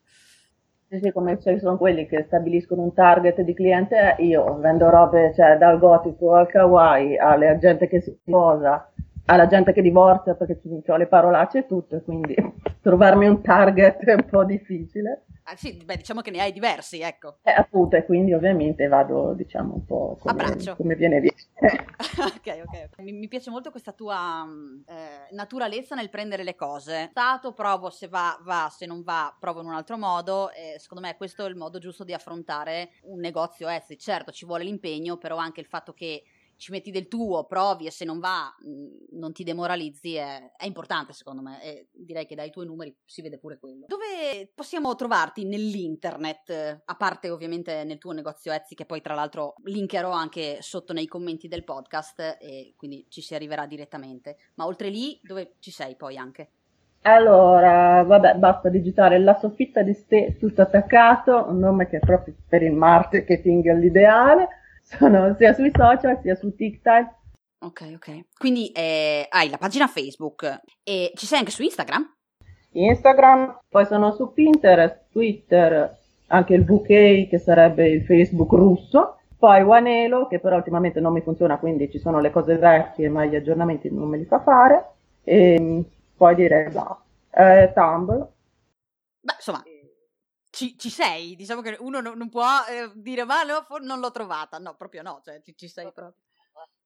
Sì, 0.89 1.01
sì, 1.01 1.11
come 1.11 1.39
ci 1.41 1.59
sono 1.59 1.77
quelli 1.77 2.07
che 2.07 2.23
stabiliscono 2.27 2.83
un 2.83 2.95
target 2.95 3.41
di 3.41 3.55
cliente, 3.55 4.17
io 4.21 4.57
vendo 4.59 4.89
robe, 4.89 5.33
cioè 5.35 5.59
dal 5.59 5.79
gotico 5.81 6.35
al 6.35 6.47
kawaii, 6.47 7.19
alla 7.19 7.59
gente 7.59 7.89
che 7.89 8.01
si 8.01 8.17
sposa, 8.21 8.93
alla 9.27 9.49
gente 9.49 9.73
che 9.73 9.83
divorzia 9.83 10.35
perché 10.37 10.61
ho 10.87 10.97
le 10.97 11.09
parolacce 11.09 11.59
e 11.59 11.67
tutto, 11.67 12.01
quindi 12.03 12.35
trovarmi 12.81 13.27
un 13.27 13.43
target 13.43 13.99
è 14.05 14.15
un 14.15 14.27
po' 14.31 14.45
difficile. 14.45 15.26
Ah, 15.49 15.55
sì, 15.55 15.77
beh, 15.77 15.99
diciamo 15.99 16.23
che 16.23 16.33
ne 16.33 16.41
hai 16.41 16.51
diversi, 16.51 17.01
ecco. 17.01 17.39
Eh, 17.45 17.53
appunto, 17.53 17.95
e 17.95 18.05
quindi 18.05 18.35
ovviamente 18.35 18.89
vado, 18.89 19.33
diciamo, 19.33 19.75
un 19.75 19.85
po' 19.85 20.19
come, 20.21 20.57
come 20.77 20.97
viene 20.97 21.21
visto. 21.21 21.51
ok, 21.63 22.65
ok. 22.67 22.99
Mi, 22.99 23.13
mi, 23.13 23.29
piace 23.29 23.51
molto 23.51 23.71
questa 23.71 23.93
tua 23.93 24.45
eh, 24.89 25.33
naturalezza 25.35 25.95
nel 25.95 26.11
prendere 26.11 26.43
le 26.43 26.57
cose. 26.57 27.07
Stato, 27.11 27.53
provo, 27.53 27.91
se 27.91 28.09
va, 28.09 28.37
va, 28.43 28.69
se 28.77 28.87
non 28.87 29.05
va, 29.05 29.37
provo 29.39 29.61
in 29.61 29.69
un 29.69 29.75
altro 29.75 29.97
modo. 29.97 30.51
E 30.51 30.81
secondo 30.81 31.07
me 31.07 31.17
questo 31.17 31.47
è 31.47 31.49
il 31.49 31.55
modo 31.55 31.79
giusto 31.79 32.03
di 32.03 32.13
affrontare 32.13 32.91
un 33.03 33.21
negozio 33.21 33.69
Etsy. 33.69 33.97
Certo, 33.97 34.33
ci 34.33 34.47
vuole 34.47 34.65
l'impegno, 34.65 35.17
però 35.17 35.37
anche 35.37 35.61
il 35.61 35.67
fatto 35.67 35.93
che 35.93 36.25
ci 36.57 36.73
metti 36.73 36.91
del 36.91 37.09
tuo, 37.09 37.45
provi 37.45 37.87
e 37.87 37.91
se 37.91 38.05
non 38.05 38.19
va 38.19 38.55
mhmm, 38.59 39.19
non 39.19 39.33
ti 39.33 39.45
demoralizzi 39.45 40.15
è, 40.15 40.53
è, 40.57 40.67
importante 40.67 41.13
secondo 41.13 41.43
me 41.43 41.63
e 41.63 41.89
direi 41.93 42.27
che 42.27 42.35
dai 42.35 42.51
tuoi 42.51 42.67
numeri 42.67 42.95
si 43.05 43.23
vede 43.23 43.39
pure 43.39 43.59
quello. 43.59 43.87
Dove 43.89 44.51
possiamo 44.55 44.95
trovarti 44.95 45.45
nell'internet, 45.45 46.83
a 46.85 46.95
parte 46.97 47.31
ovviamente 47.31 47.85
nel 47.85 47.99
tuo 47.99 48.13
negozio 48.13 48.53
Etsy 48.53 48.75
che 48.75 48.87
poi 48.87 49.01
tra 49.01 49.15
l'altro 49.15 49.55
linkerò 49.65 50.11
anche 50.11 50.59
sotto 50.61 50.93
nei 50.93 51.07
commenti 51.07 51.49
del 51.49 51.65
podcast 51.65 52.39
e 52.41 52.75
quindi 52.77 53.07
ci 53.09 53.21
si 53.21 53.35
arriverà 53.35 53.67
direttamente, 53.67 54.37
ma 54.55 54.67
oltre 54.67 54.89
lì 54.89 55.19
dove 55.23 55.55
ci 55.59 55.71
sei 55.71 55.97
poi 55.97 56.17
anche? 56.17 56.51
Allora, 57.03 58.03
vabbè, 58.03 58.35
basta 58.35 58.69
digitare 58.69 59.21
la 59.21 59.35
soffitta 59.35 59.83
di 59.83 59.93
ste 59.93 60.37
tutto 60.39 60.63
attaccato, 60.63 61.47
un 61.49 61.61
nome 61.61 61.87
che 61.87 61.99
è 61.99 62.01
proprio 62.01 62.35
per 62.49 62.63
il 62.65 62.73
marketing 62.73 63.73
l'ideale 63.75 64.49
sono 64.87 65.35
sia 65.37 65.53
sui 65.53 65.73
social 65.75 66.19
sia 66.23 66.35
su 66.37 66.55
TikTok. 66.55 67.15
Ok, 67.65 67.93
ok. 67.95 68.25
Quindi 68.39 68.71
eh, 68.71 69.27
hai 69.29 69.51
la 69.51 69.59
pagina 69.59 69.87
Facebook 69.89 70.61
e 70.85 71.13
ci 71.15 71.27
sei 71.27 71.39
anche 71.39 71.51
su 71.51 71.63
Instagram? 71.63 72.15
Instagram, 72.71 73.59
poi 73.69 73.87
sono 73.87 74.13
su 74.13 74.33
Pinterest, 74.33 75.07
Twitter, 75.11 75.97
anche 76.29 76.55
il 76.55 76.65
VK 76.65 77.29
che 77.29 77.39
sarebbe 77.39 77.89
il 77.89 78.05
Facebook 78.05 78.53
russo, 78.53 79.19
poi 79.39 79.63
Wanelo 79.63 80.27
che 80.29 80.39
però 80.39 80.57
ultimamente 80.57 81.01
non 81.01 81.13
mi 81.13 81.23
funziona 81.23 81.59
quindi 81.59 81.91
ci 81.91 81.99
sono 81.99 82.21
le 82.21 82.31
cose 82.31 82.57
vecchie 82.57 83.09
ma 83.09 83.25
gli 83.25 83.37
aggiornamenti 83.37 83.93
non 83.93 84.09
me 84.09 84.17
li 84.17 84.25
fa 84.25 84.41
fare 84.41 84.85
e 85.25 85.85
poi 86.17 86.35
direi 86.35 86.71
basta. 86.71 87.03
Eh, 87.31 87.73
Tumblr. 87.75 88.29
Beh, 89.21 89.35
insomma, 89.35 89.63
ci, 90.57 90.79
ci, 90.79 90.89
sei, 90.89 91.37
diciamo 91.37 91.61
che 91.61 91.77
uno 91.81 92.01
non, 92.01 92.17
non 92.17 92.31
può 92.31 92.47
eh, 92.67 92.91
dire 92.95 93.25
ma 93.25 93.43
no, 93.43 93.63
for- 93.67 93.83
non 93.83 94.01
l'ho 94.01 94.11
trovata, 94.11 94.57
no, 94.57 94.75
proprio 94.75 95.03
no, 95.03 95.21
cioè 95.23 95.43
ci, 95.43 95.55
ci 95.55 95.69
sei 95.69 95.93
proprio. 95.93 96.15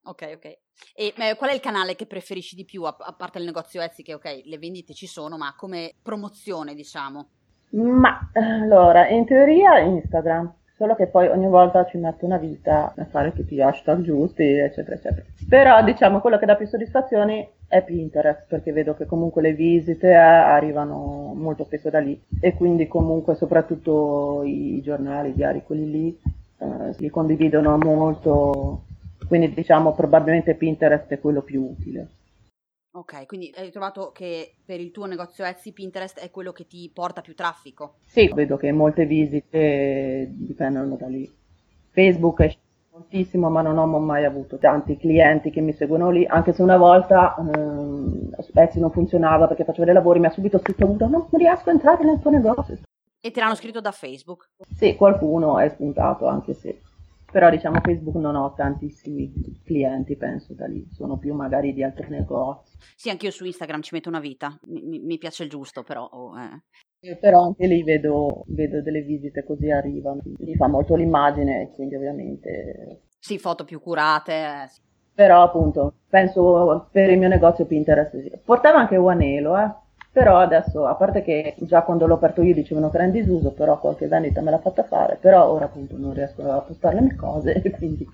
Ok, 0.02 0.32
ok. 0.34 0.44
E 0.44 1.14
eh, 1.16 1.36
qual 1.36 1.50
è 1.50 1.54
il 1.54 1.60
canale 1.60 1.94
che 1.94 2.06
preferisci 2.06 2.56
di 2.56 2.64
più, 2.64 2.82
a, 2.82 2.96
a, 2.98 3.12
parte 3.12 3.38
il 3.38 3.44
negozio 3.44 3.80
Etsy, 3.80 4.02
che 4.02 4.14
ok, 4.14 4.42
le 4.44 4.58
vendite 4.58 4.92
ci 4.92 5.06
sono, 5.06 5.36
ma 5.36 5.54
come 5.54 5.94
promozione, 6.02 6.74
diciamo? 6.74 7.28
Ma 7.70 8.30
allora, 8.32 9.06
in 9.08 9.24
teoria 9.24 9.78
Instagram, 9.78 10.52
solo 10.80 10.94
che 10.94 11.08
poi 11.08 11.28
ogni 11.28 11.46
volta 11.46 11.84
ci 11.84 11.99
metto 11.99 12.25
una 12.25 12.38
vita 12.38 12.94
a 12.96 13.04
fare 13.04 13.34
tutti 13.34 13.54
gli 13.54 13.60
hashtag 13.60 14.00
giusti, 14.00 14.44
eccetera, 14.44 14.96
eccetera. 14.96 15.26
Però 15.46 15.84
diciamo 15.84 16.20
quello 16.20 16.38
che 16.38 16.46
dà 16.46 16.56
più 16.56 16.66
soddisfazioni 16.66 17.46
è 17.68 17.84
Pinterest, 17.84 18.46
perché 18.49 18.72
vedo 18.72 18.94
che 18.94 19.04
comunque 19.04 19.42
le 19.42 19.52
visite 19.52 20.08
eh, 20.08 20.14
arrivano 20.14 21.34
molto 21.37 21.64
spesso 21.64 21.90
da 21.90 21.99
lì 21.99 22.18
e 22.40 22.54
quindi 22.54 22.88
comunque 22.88 23.34
soprattutto 23.34 24.40
i 24.42 24.80
giornali, 24.82 25.28
i 25.28 25.34
diari, 25.34 25.62
quelli 25.66 25.90
lì, 25.90 26.20
eh, 26.56 26.94
li 26.96 27.10
condividono 27.10 27.76
molto, 27.76 28.84
quindi 29.28 29.52
diciamo 29.52 29.92
probabilmente 29.92 30.55
Pinterest 30.55 31.09
è 31.09 31.20
quello 31.20 31.42
più 31.42 31.61
utile. 31.78 32.09
Ok, 32.92 33.26
quindi 33.26 33.53
hai 33.57 33.70
trovato 33.70 34.11
che 34.11 34.57
per 34.64 34.81
il 34.81 34.90
tuo 34.90 35.07
negozio 35.07 35.44
Etsy 35.44 35.72
Pinterest 35.72 36.18
è 36.18 36.29
quello 36.31 36.50
che 36.50 36.66
ti 36.66 36.90
porta 36.92 37.20
più 37.20 37.37
traffico? 37.37 37.98
Sì, 38.05 38.29
vedo 38.35 38.57
che 38.57 38.72
molte 38.72 39.07
visite 39.07 40.29
dipendono 40.33 40.96
da 40.96 41.07
lì. 41.07 41.31
Facebook 41.90 42.42
è 42.42 42.57
moltissimo, 42.90 43.48
ma 43.48 43.62
non 43.62 43.79
ho 43.79 43.87
mai 43.87 44.24
avuto 44.24 44.59
tanti 44.59 44.96
clienti 44.96 45.50
che 45.50 45.61
mi 45.61 45.72
seguono 45.72 46.11
lì, 46.11 46.26
anche 46.26 46.53
se 46.53 46.62
una 46.62 46.76
volta 46.76 47.37
ehm, 47.37 48.31
Etsy 48.55 48.81
non 48.81 48.90
funzionava 48.90 49.46
perché 49.46 49.62
facevo 49.62 49.85
dei 49.85 49.94
lavori, 49.94 50.18
mi 50.18 50.26
ha 50.26 50.31
subito 50.31 50.59
scritto 50.59 50.83
avuto 50.83 51.07
non 51.07 51.29
riesco 51.31 51.68
a 51.68 51.72
entrare 51.72 52.05
nel 52.05 52.18
tuo 52.18 52.31
negozio. 52.31 52.79
E 53.20 53.31
te 53.31 53.38
l'hanno 53.38 53.55
scritto 53.55 53.81
da 53.81 53.92
Facebook? 53.92 54.50
Sì, 54.74 54.96
qualcuno 54.96 55.61
è 55.61 55.68
spuntato, 55.68 56.26
anche 56.26 56.55
se 56.55 56.81
però 57.31 57.51
diciamo 57.51 57.81
Facebook 57.83 58.16
non 58.16 58.35
ho 58.37 58.55
tantissimi 58.55 59.33
clienti, 59.64 60.16
penso 60.16 60.55
da 60.55 60.66
lì, 60.66 60.87
sono 60.90 61.19
più 61.19 61.35
magari 61.35 61.73
di 61.73 61.83
altri 61.83 62.09
negozi. 62.09 62.77
Sì, 62.97 63.11
anche 63.11 63.27
io 63.27 63.33
su 63.33 63.45
Instagram 63.45 63.83
ci 63.83 63.95
metto 63.95 64.09
una 64.09 64.21
vita, 64.21 64.59
mi, 64.66 64.99
mi 64.99 65.19
piace 65.19 65.45
il 65.45 65.49
giusto 65.49 65.83
però. 65.83 66.05
Oh, 66.05 66.33
eh. 66.38 67.16
Però 67.16 67.43
anche 67.43 67.66
lì 67.66 67.83
vedo, 67.83 68.45
vedo, 68.49 68.83
delle 68.83 69.01
visite 69.01 69.45
così 69.45 69.71
arrivano, 69.71 70.21
mi 70.25 70.55
fa 70.57 70.66
molto 70.66 70.95
l'immagine, 70.97 71.71
quindi 71.75 71.95
ovviamente... 71.95 73.05
Sì, 73.19 73.38
foto 73.38 73.64
più 73.64 73.81
curate. 73.81 74.33
Eh. 74.33 74.69
Però 75.14 75.43
appunto, 75.43 75.95
penso 76.09 76.88
per 76.90 77.11
il 77.11 77.19
mio 77.19 77.29
negozio 77.29 77.64
Pinterest 77.66 78.21
sì. 78.21 78.31
Portava 78.45 78.79
anche 78.79 78.97
Wanelo, 78.97 79.57
eh 79.57 79.88
però 80.12 80.38
adesso, 80.38 80.87
a 80.87 80.94
parte 80.94 81.23
che 81.23 81.55
già 81.59 81.83
quando 81.83 82.07
l'ho 82.07 82.14
aperto 82.14 82.42
io 82.42 82.55
dicevano 82.55 82.90
che 82.90 82.96
era 82.96 83.07
in 83.07 83.12
disuso, 83.12 83.53
però 83.53 83.79
qualche 83.79 84.09
vendita 84.09 84.40
me 84.40 84.51
l'ha 84.51 84.59
fatta 84.59 84.85
fare, 84.85 85.16
però 85.20 85.49
ora 85.49 85.66
appunto 85.66 85.96
non 85.96 86.12
riesco 86.12 86.42
a 86.51 86.61
postare 86.61 86.96
le 86.96 87.01
mie 87.03 87.16
cose 87.16 87.62
quindi 87.79 88.07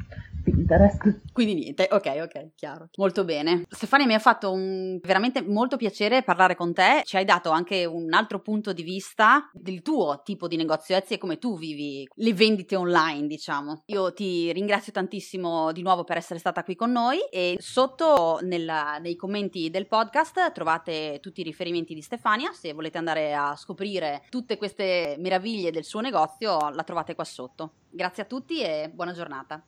Pinterest. 0.53 1.21
Quindi 1.33 1.55
niente, 1.55 1.89
ok, 1.91 2.21
ok, 2.23 2.51
chiaro. 2.55 2.89
Molto 2.97 3.25
bene. 3.25 3.65
Stefania, 3.69 4.07
mi 4.07 4.15
ha 4.15 4.21
fatto 4.21 4.53
un, 4.53 4.99
veramente 5.03 5.43
molto 5.43 5.77
piacere 5.77 6.23
parlare 6.23 6.55
con 6.55 6.73
te. 6.73 7.03
Ci 7.05 7.17
hai 7.17 7.25
dato 7.25 7.51
anche 7.51 7.85
un 7.85 8.13
altro 8.13 8.41
punto 8.41 8.73
di 8.73 8.83
vista 8.83 9.51
del 9.53 9.83
tuo 9.83 10.21
tipo 10.25 10.47
di 10.47 10.57
negozio 10.57 10.97
Etsy 10.97 11.15
e 11.15 11.19
come 11.19 11.39
tu 11.39 11.59
vivi 11.59 12.07
le 12.15 12.33
vendite 12.33 12.77
online, 12.77 13.27
diciamo. 13.27 13.83
Io 13.87 14.13
ti 14.13 14.53
ringrazio 14.53 14.93
tantissimo 14.93 15.73
di 15.73 15.83
nuovo 15.83 16.05
per 16.05 16.17
essere 16.17 16.39
stata 16.39 16.63
qui 16.63 16.77
con 16.77 16.93
noi 16.93 17.19
e 17.31 17.57
sotto 17.59 18.39
nella, 18.43 18.99
nei 18.99 19.17
commenti 19.17 19.69
del 19.69 19.89
podcast 19.89 20.53
trovate 20.53 21.19
tutti 21.21 21.41
i 21.41 21.45
riferimenti 21.45 21.86
di 21.95 22.03
Stefania. 22.03 22.53
Se 22.53 22.73
volete 22.73 22.99
andare 22.99 23.35
a 23.35 23.57
scoprire 23.57 24.25
tutte 24.29 24.57
queste 24.57 25.17
meraviglie 25.19 25.71
del 25.71 25.85
suo 25.85 26.01
negozio, 26.01 26.71
la 26.71 26.83
trovate 26.83 27.15
qua 27.15 27.25
sotto. 27.25 27.73
Grazie 27.91 28.25
a 28.25 28.27
tutti 28.27 28.61
e 28.61 28.91
buona 28.93 29.13
giornata 29.13 29.63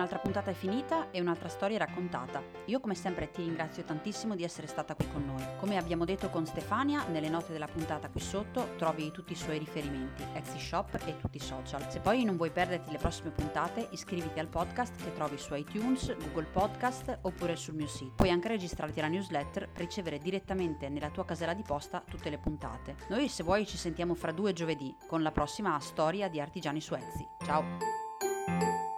un'altra 0.00 0.18
puntata 0.18 0.50
è 0.50 0.54
finita 0.54 1.10
e 1.10 1.20
un'altra 1.20 1.48
storia 1.50 1.76
è 1.76 1.78
raccontata. 1.78 2.42
Io 2.66 2.80
come 2.80 2.94
sempre 2.94 3.30
ti 3.30 3.42
ringrazio 3.42 3.84
tantissimo 3.84 4.34
di 4.34 4.44
essere 4.44 4.66
stata 4.66 4.94
qui 4.94 5.06
con 5.12 5.26
noi. 5.26 5.44
Come 5.58 5.76
abbiamo 5.76 6.06
detto 6.06 6.30
con 6.30 6.46
Stefania, 6.46 7.06
nelle 7.08 7.28
note 7.28 7.52
della 7.52 7.66
puntata 7.66 8.08
qui 8.08 8.20
sotto 8.20 8.68
trovi 8.78 9.10
tutti 9.10 9.32
i 9.32 9.36
suoi 9.36 9.58
riferimenti, 9.58 10.24
Etsy 10.32 10.58
Shop 10.58 10.98
e 11.04 11.18
tutti 11.18 11.36
i 11.36 11.40
social. 11.40 11.90
Se 11.90 12.00
poi 12.00 12.24
non 12.24 12.36
vuoi 12.36 12.50
perderti 12.50 12.90
le 12.90 12.96
prossime 12.96 13.30
puntate, 13.30 13.88
iscriviti 13.90 14.40
al 14.40 14.48
podcast 14.48 14.96
che 14.96 15.12
trovi 15.12 15.36
su 15.36 15.54
iTunes, 15.54 16.16
Google 16.16 16.46
Podcast 16.50 17.18
oppure 17.22 17.56
sul 17.56 17.74
mio 17.74 17.86
sito. 17.86 18.14
Puoi 18.16 18.30
anche 18.30 18.48
registrarti 18.48 19.00
alla 19.00 19.08
newsletter 19.08 19.68
per 19.68 19.82
ricevere 19.82 20.18
direttamente 20.18 20.88
nella 20.88 21.10
tua 21.10 21.26
casella 21.26 21.52
di 21.52 21.62
posta 21.62 22.02
tutte 22.08 22.30
le 22.30 22.38
puntate. 22.38 22.96
Noi 23.08 23.28
se 23.28 23.42
vuoi 23.42 23.66
ci 23.66 23.76
sentiamo 23.76 24.14
fra 24.14 24.32
due 24.32 24.54
giovedì 24.54 24.96
con 25.06 25.22
la 25.22 25.30
prossima 25.30 25.78
storia 25.80 26.28
di 26.28 26.40
artigiani 26.40 26.80
su 26.80 26.94
Etsy. 26.94 27.28
Ciao! 27.44 28.89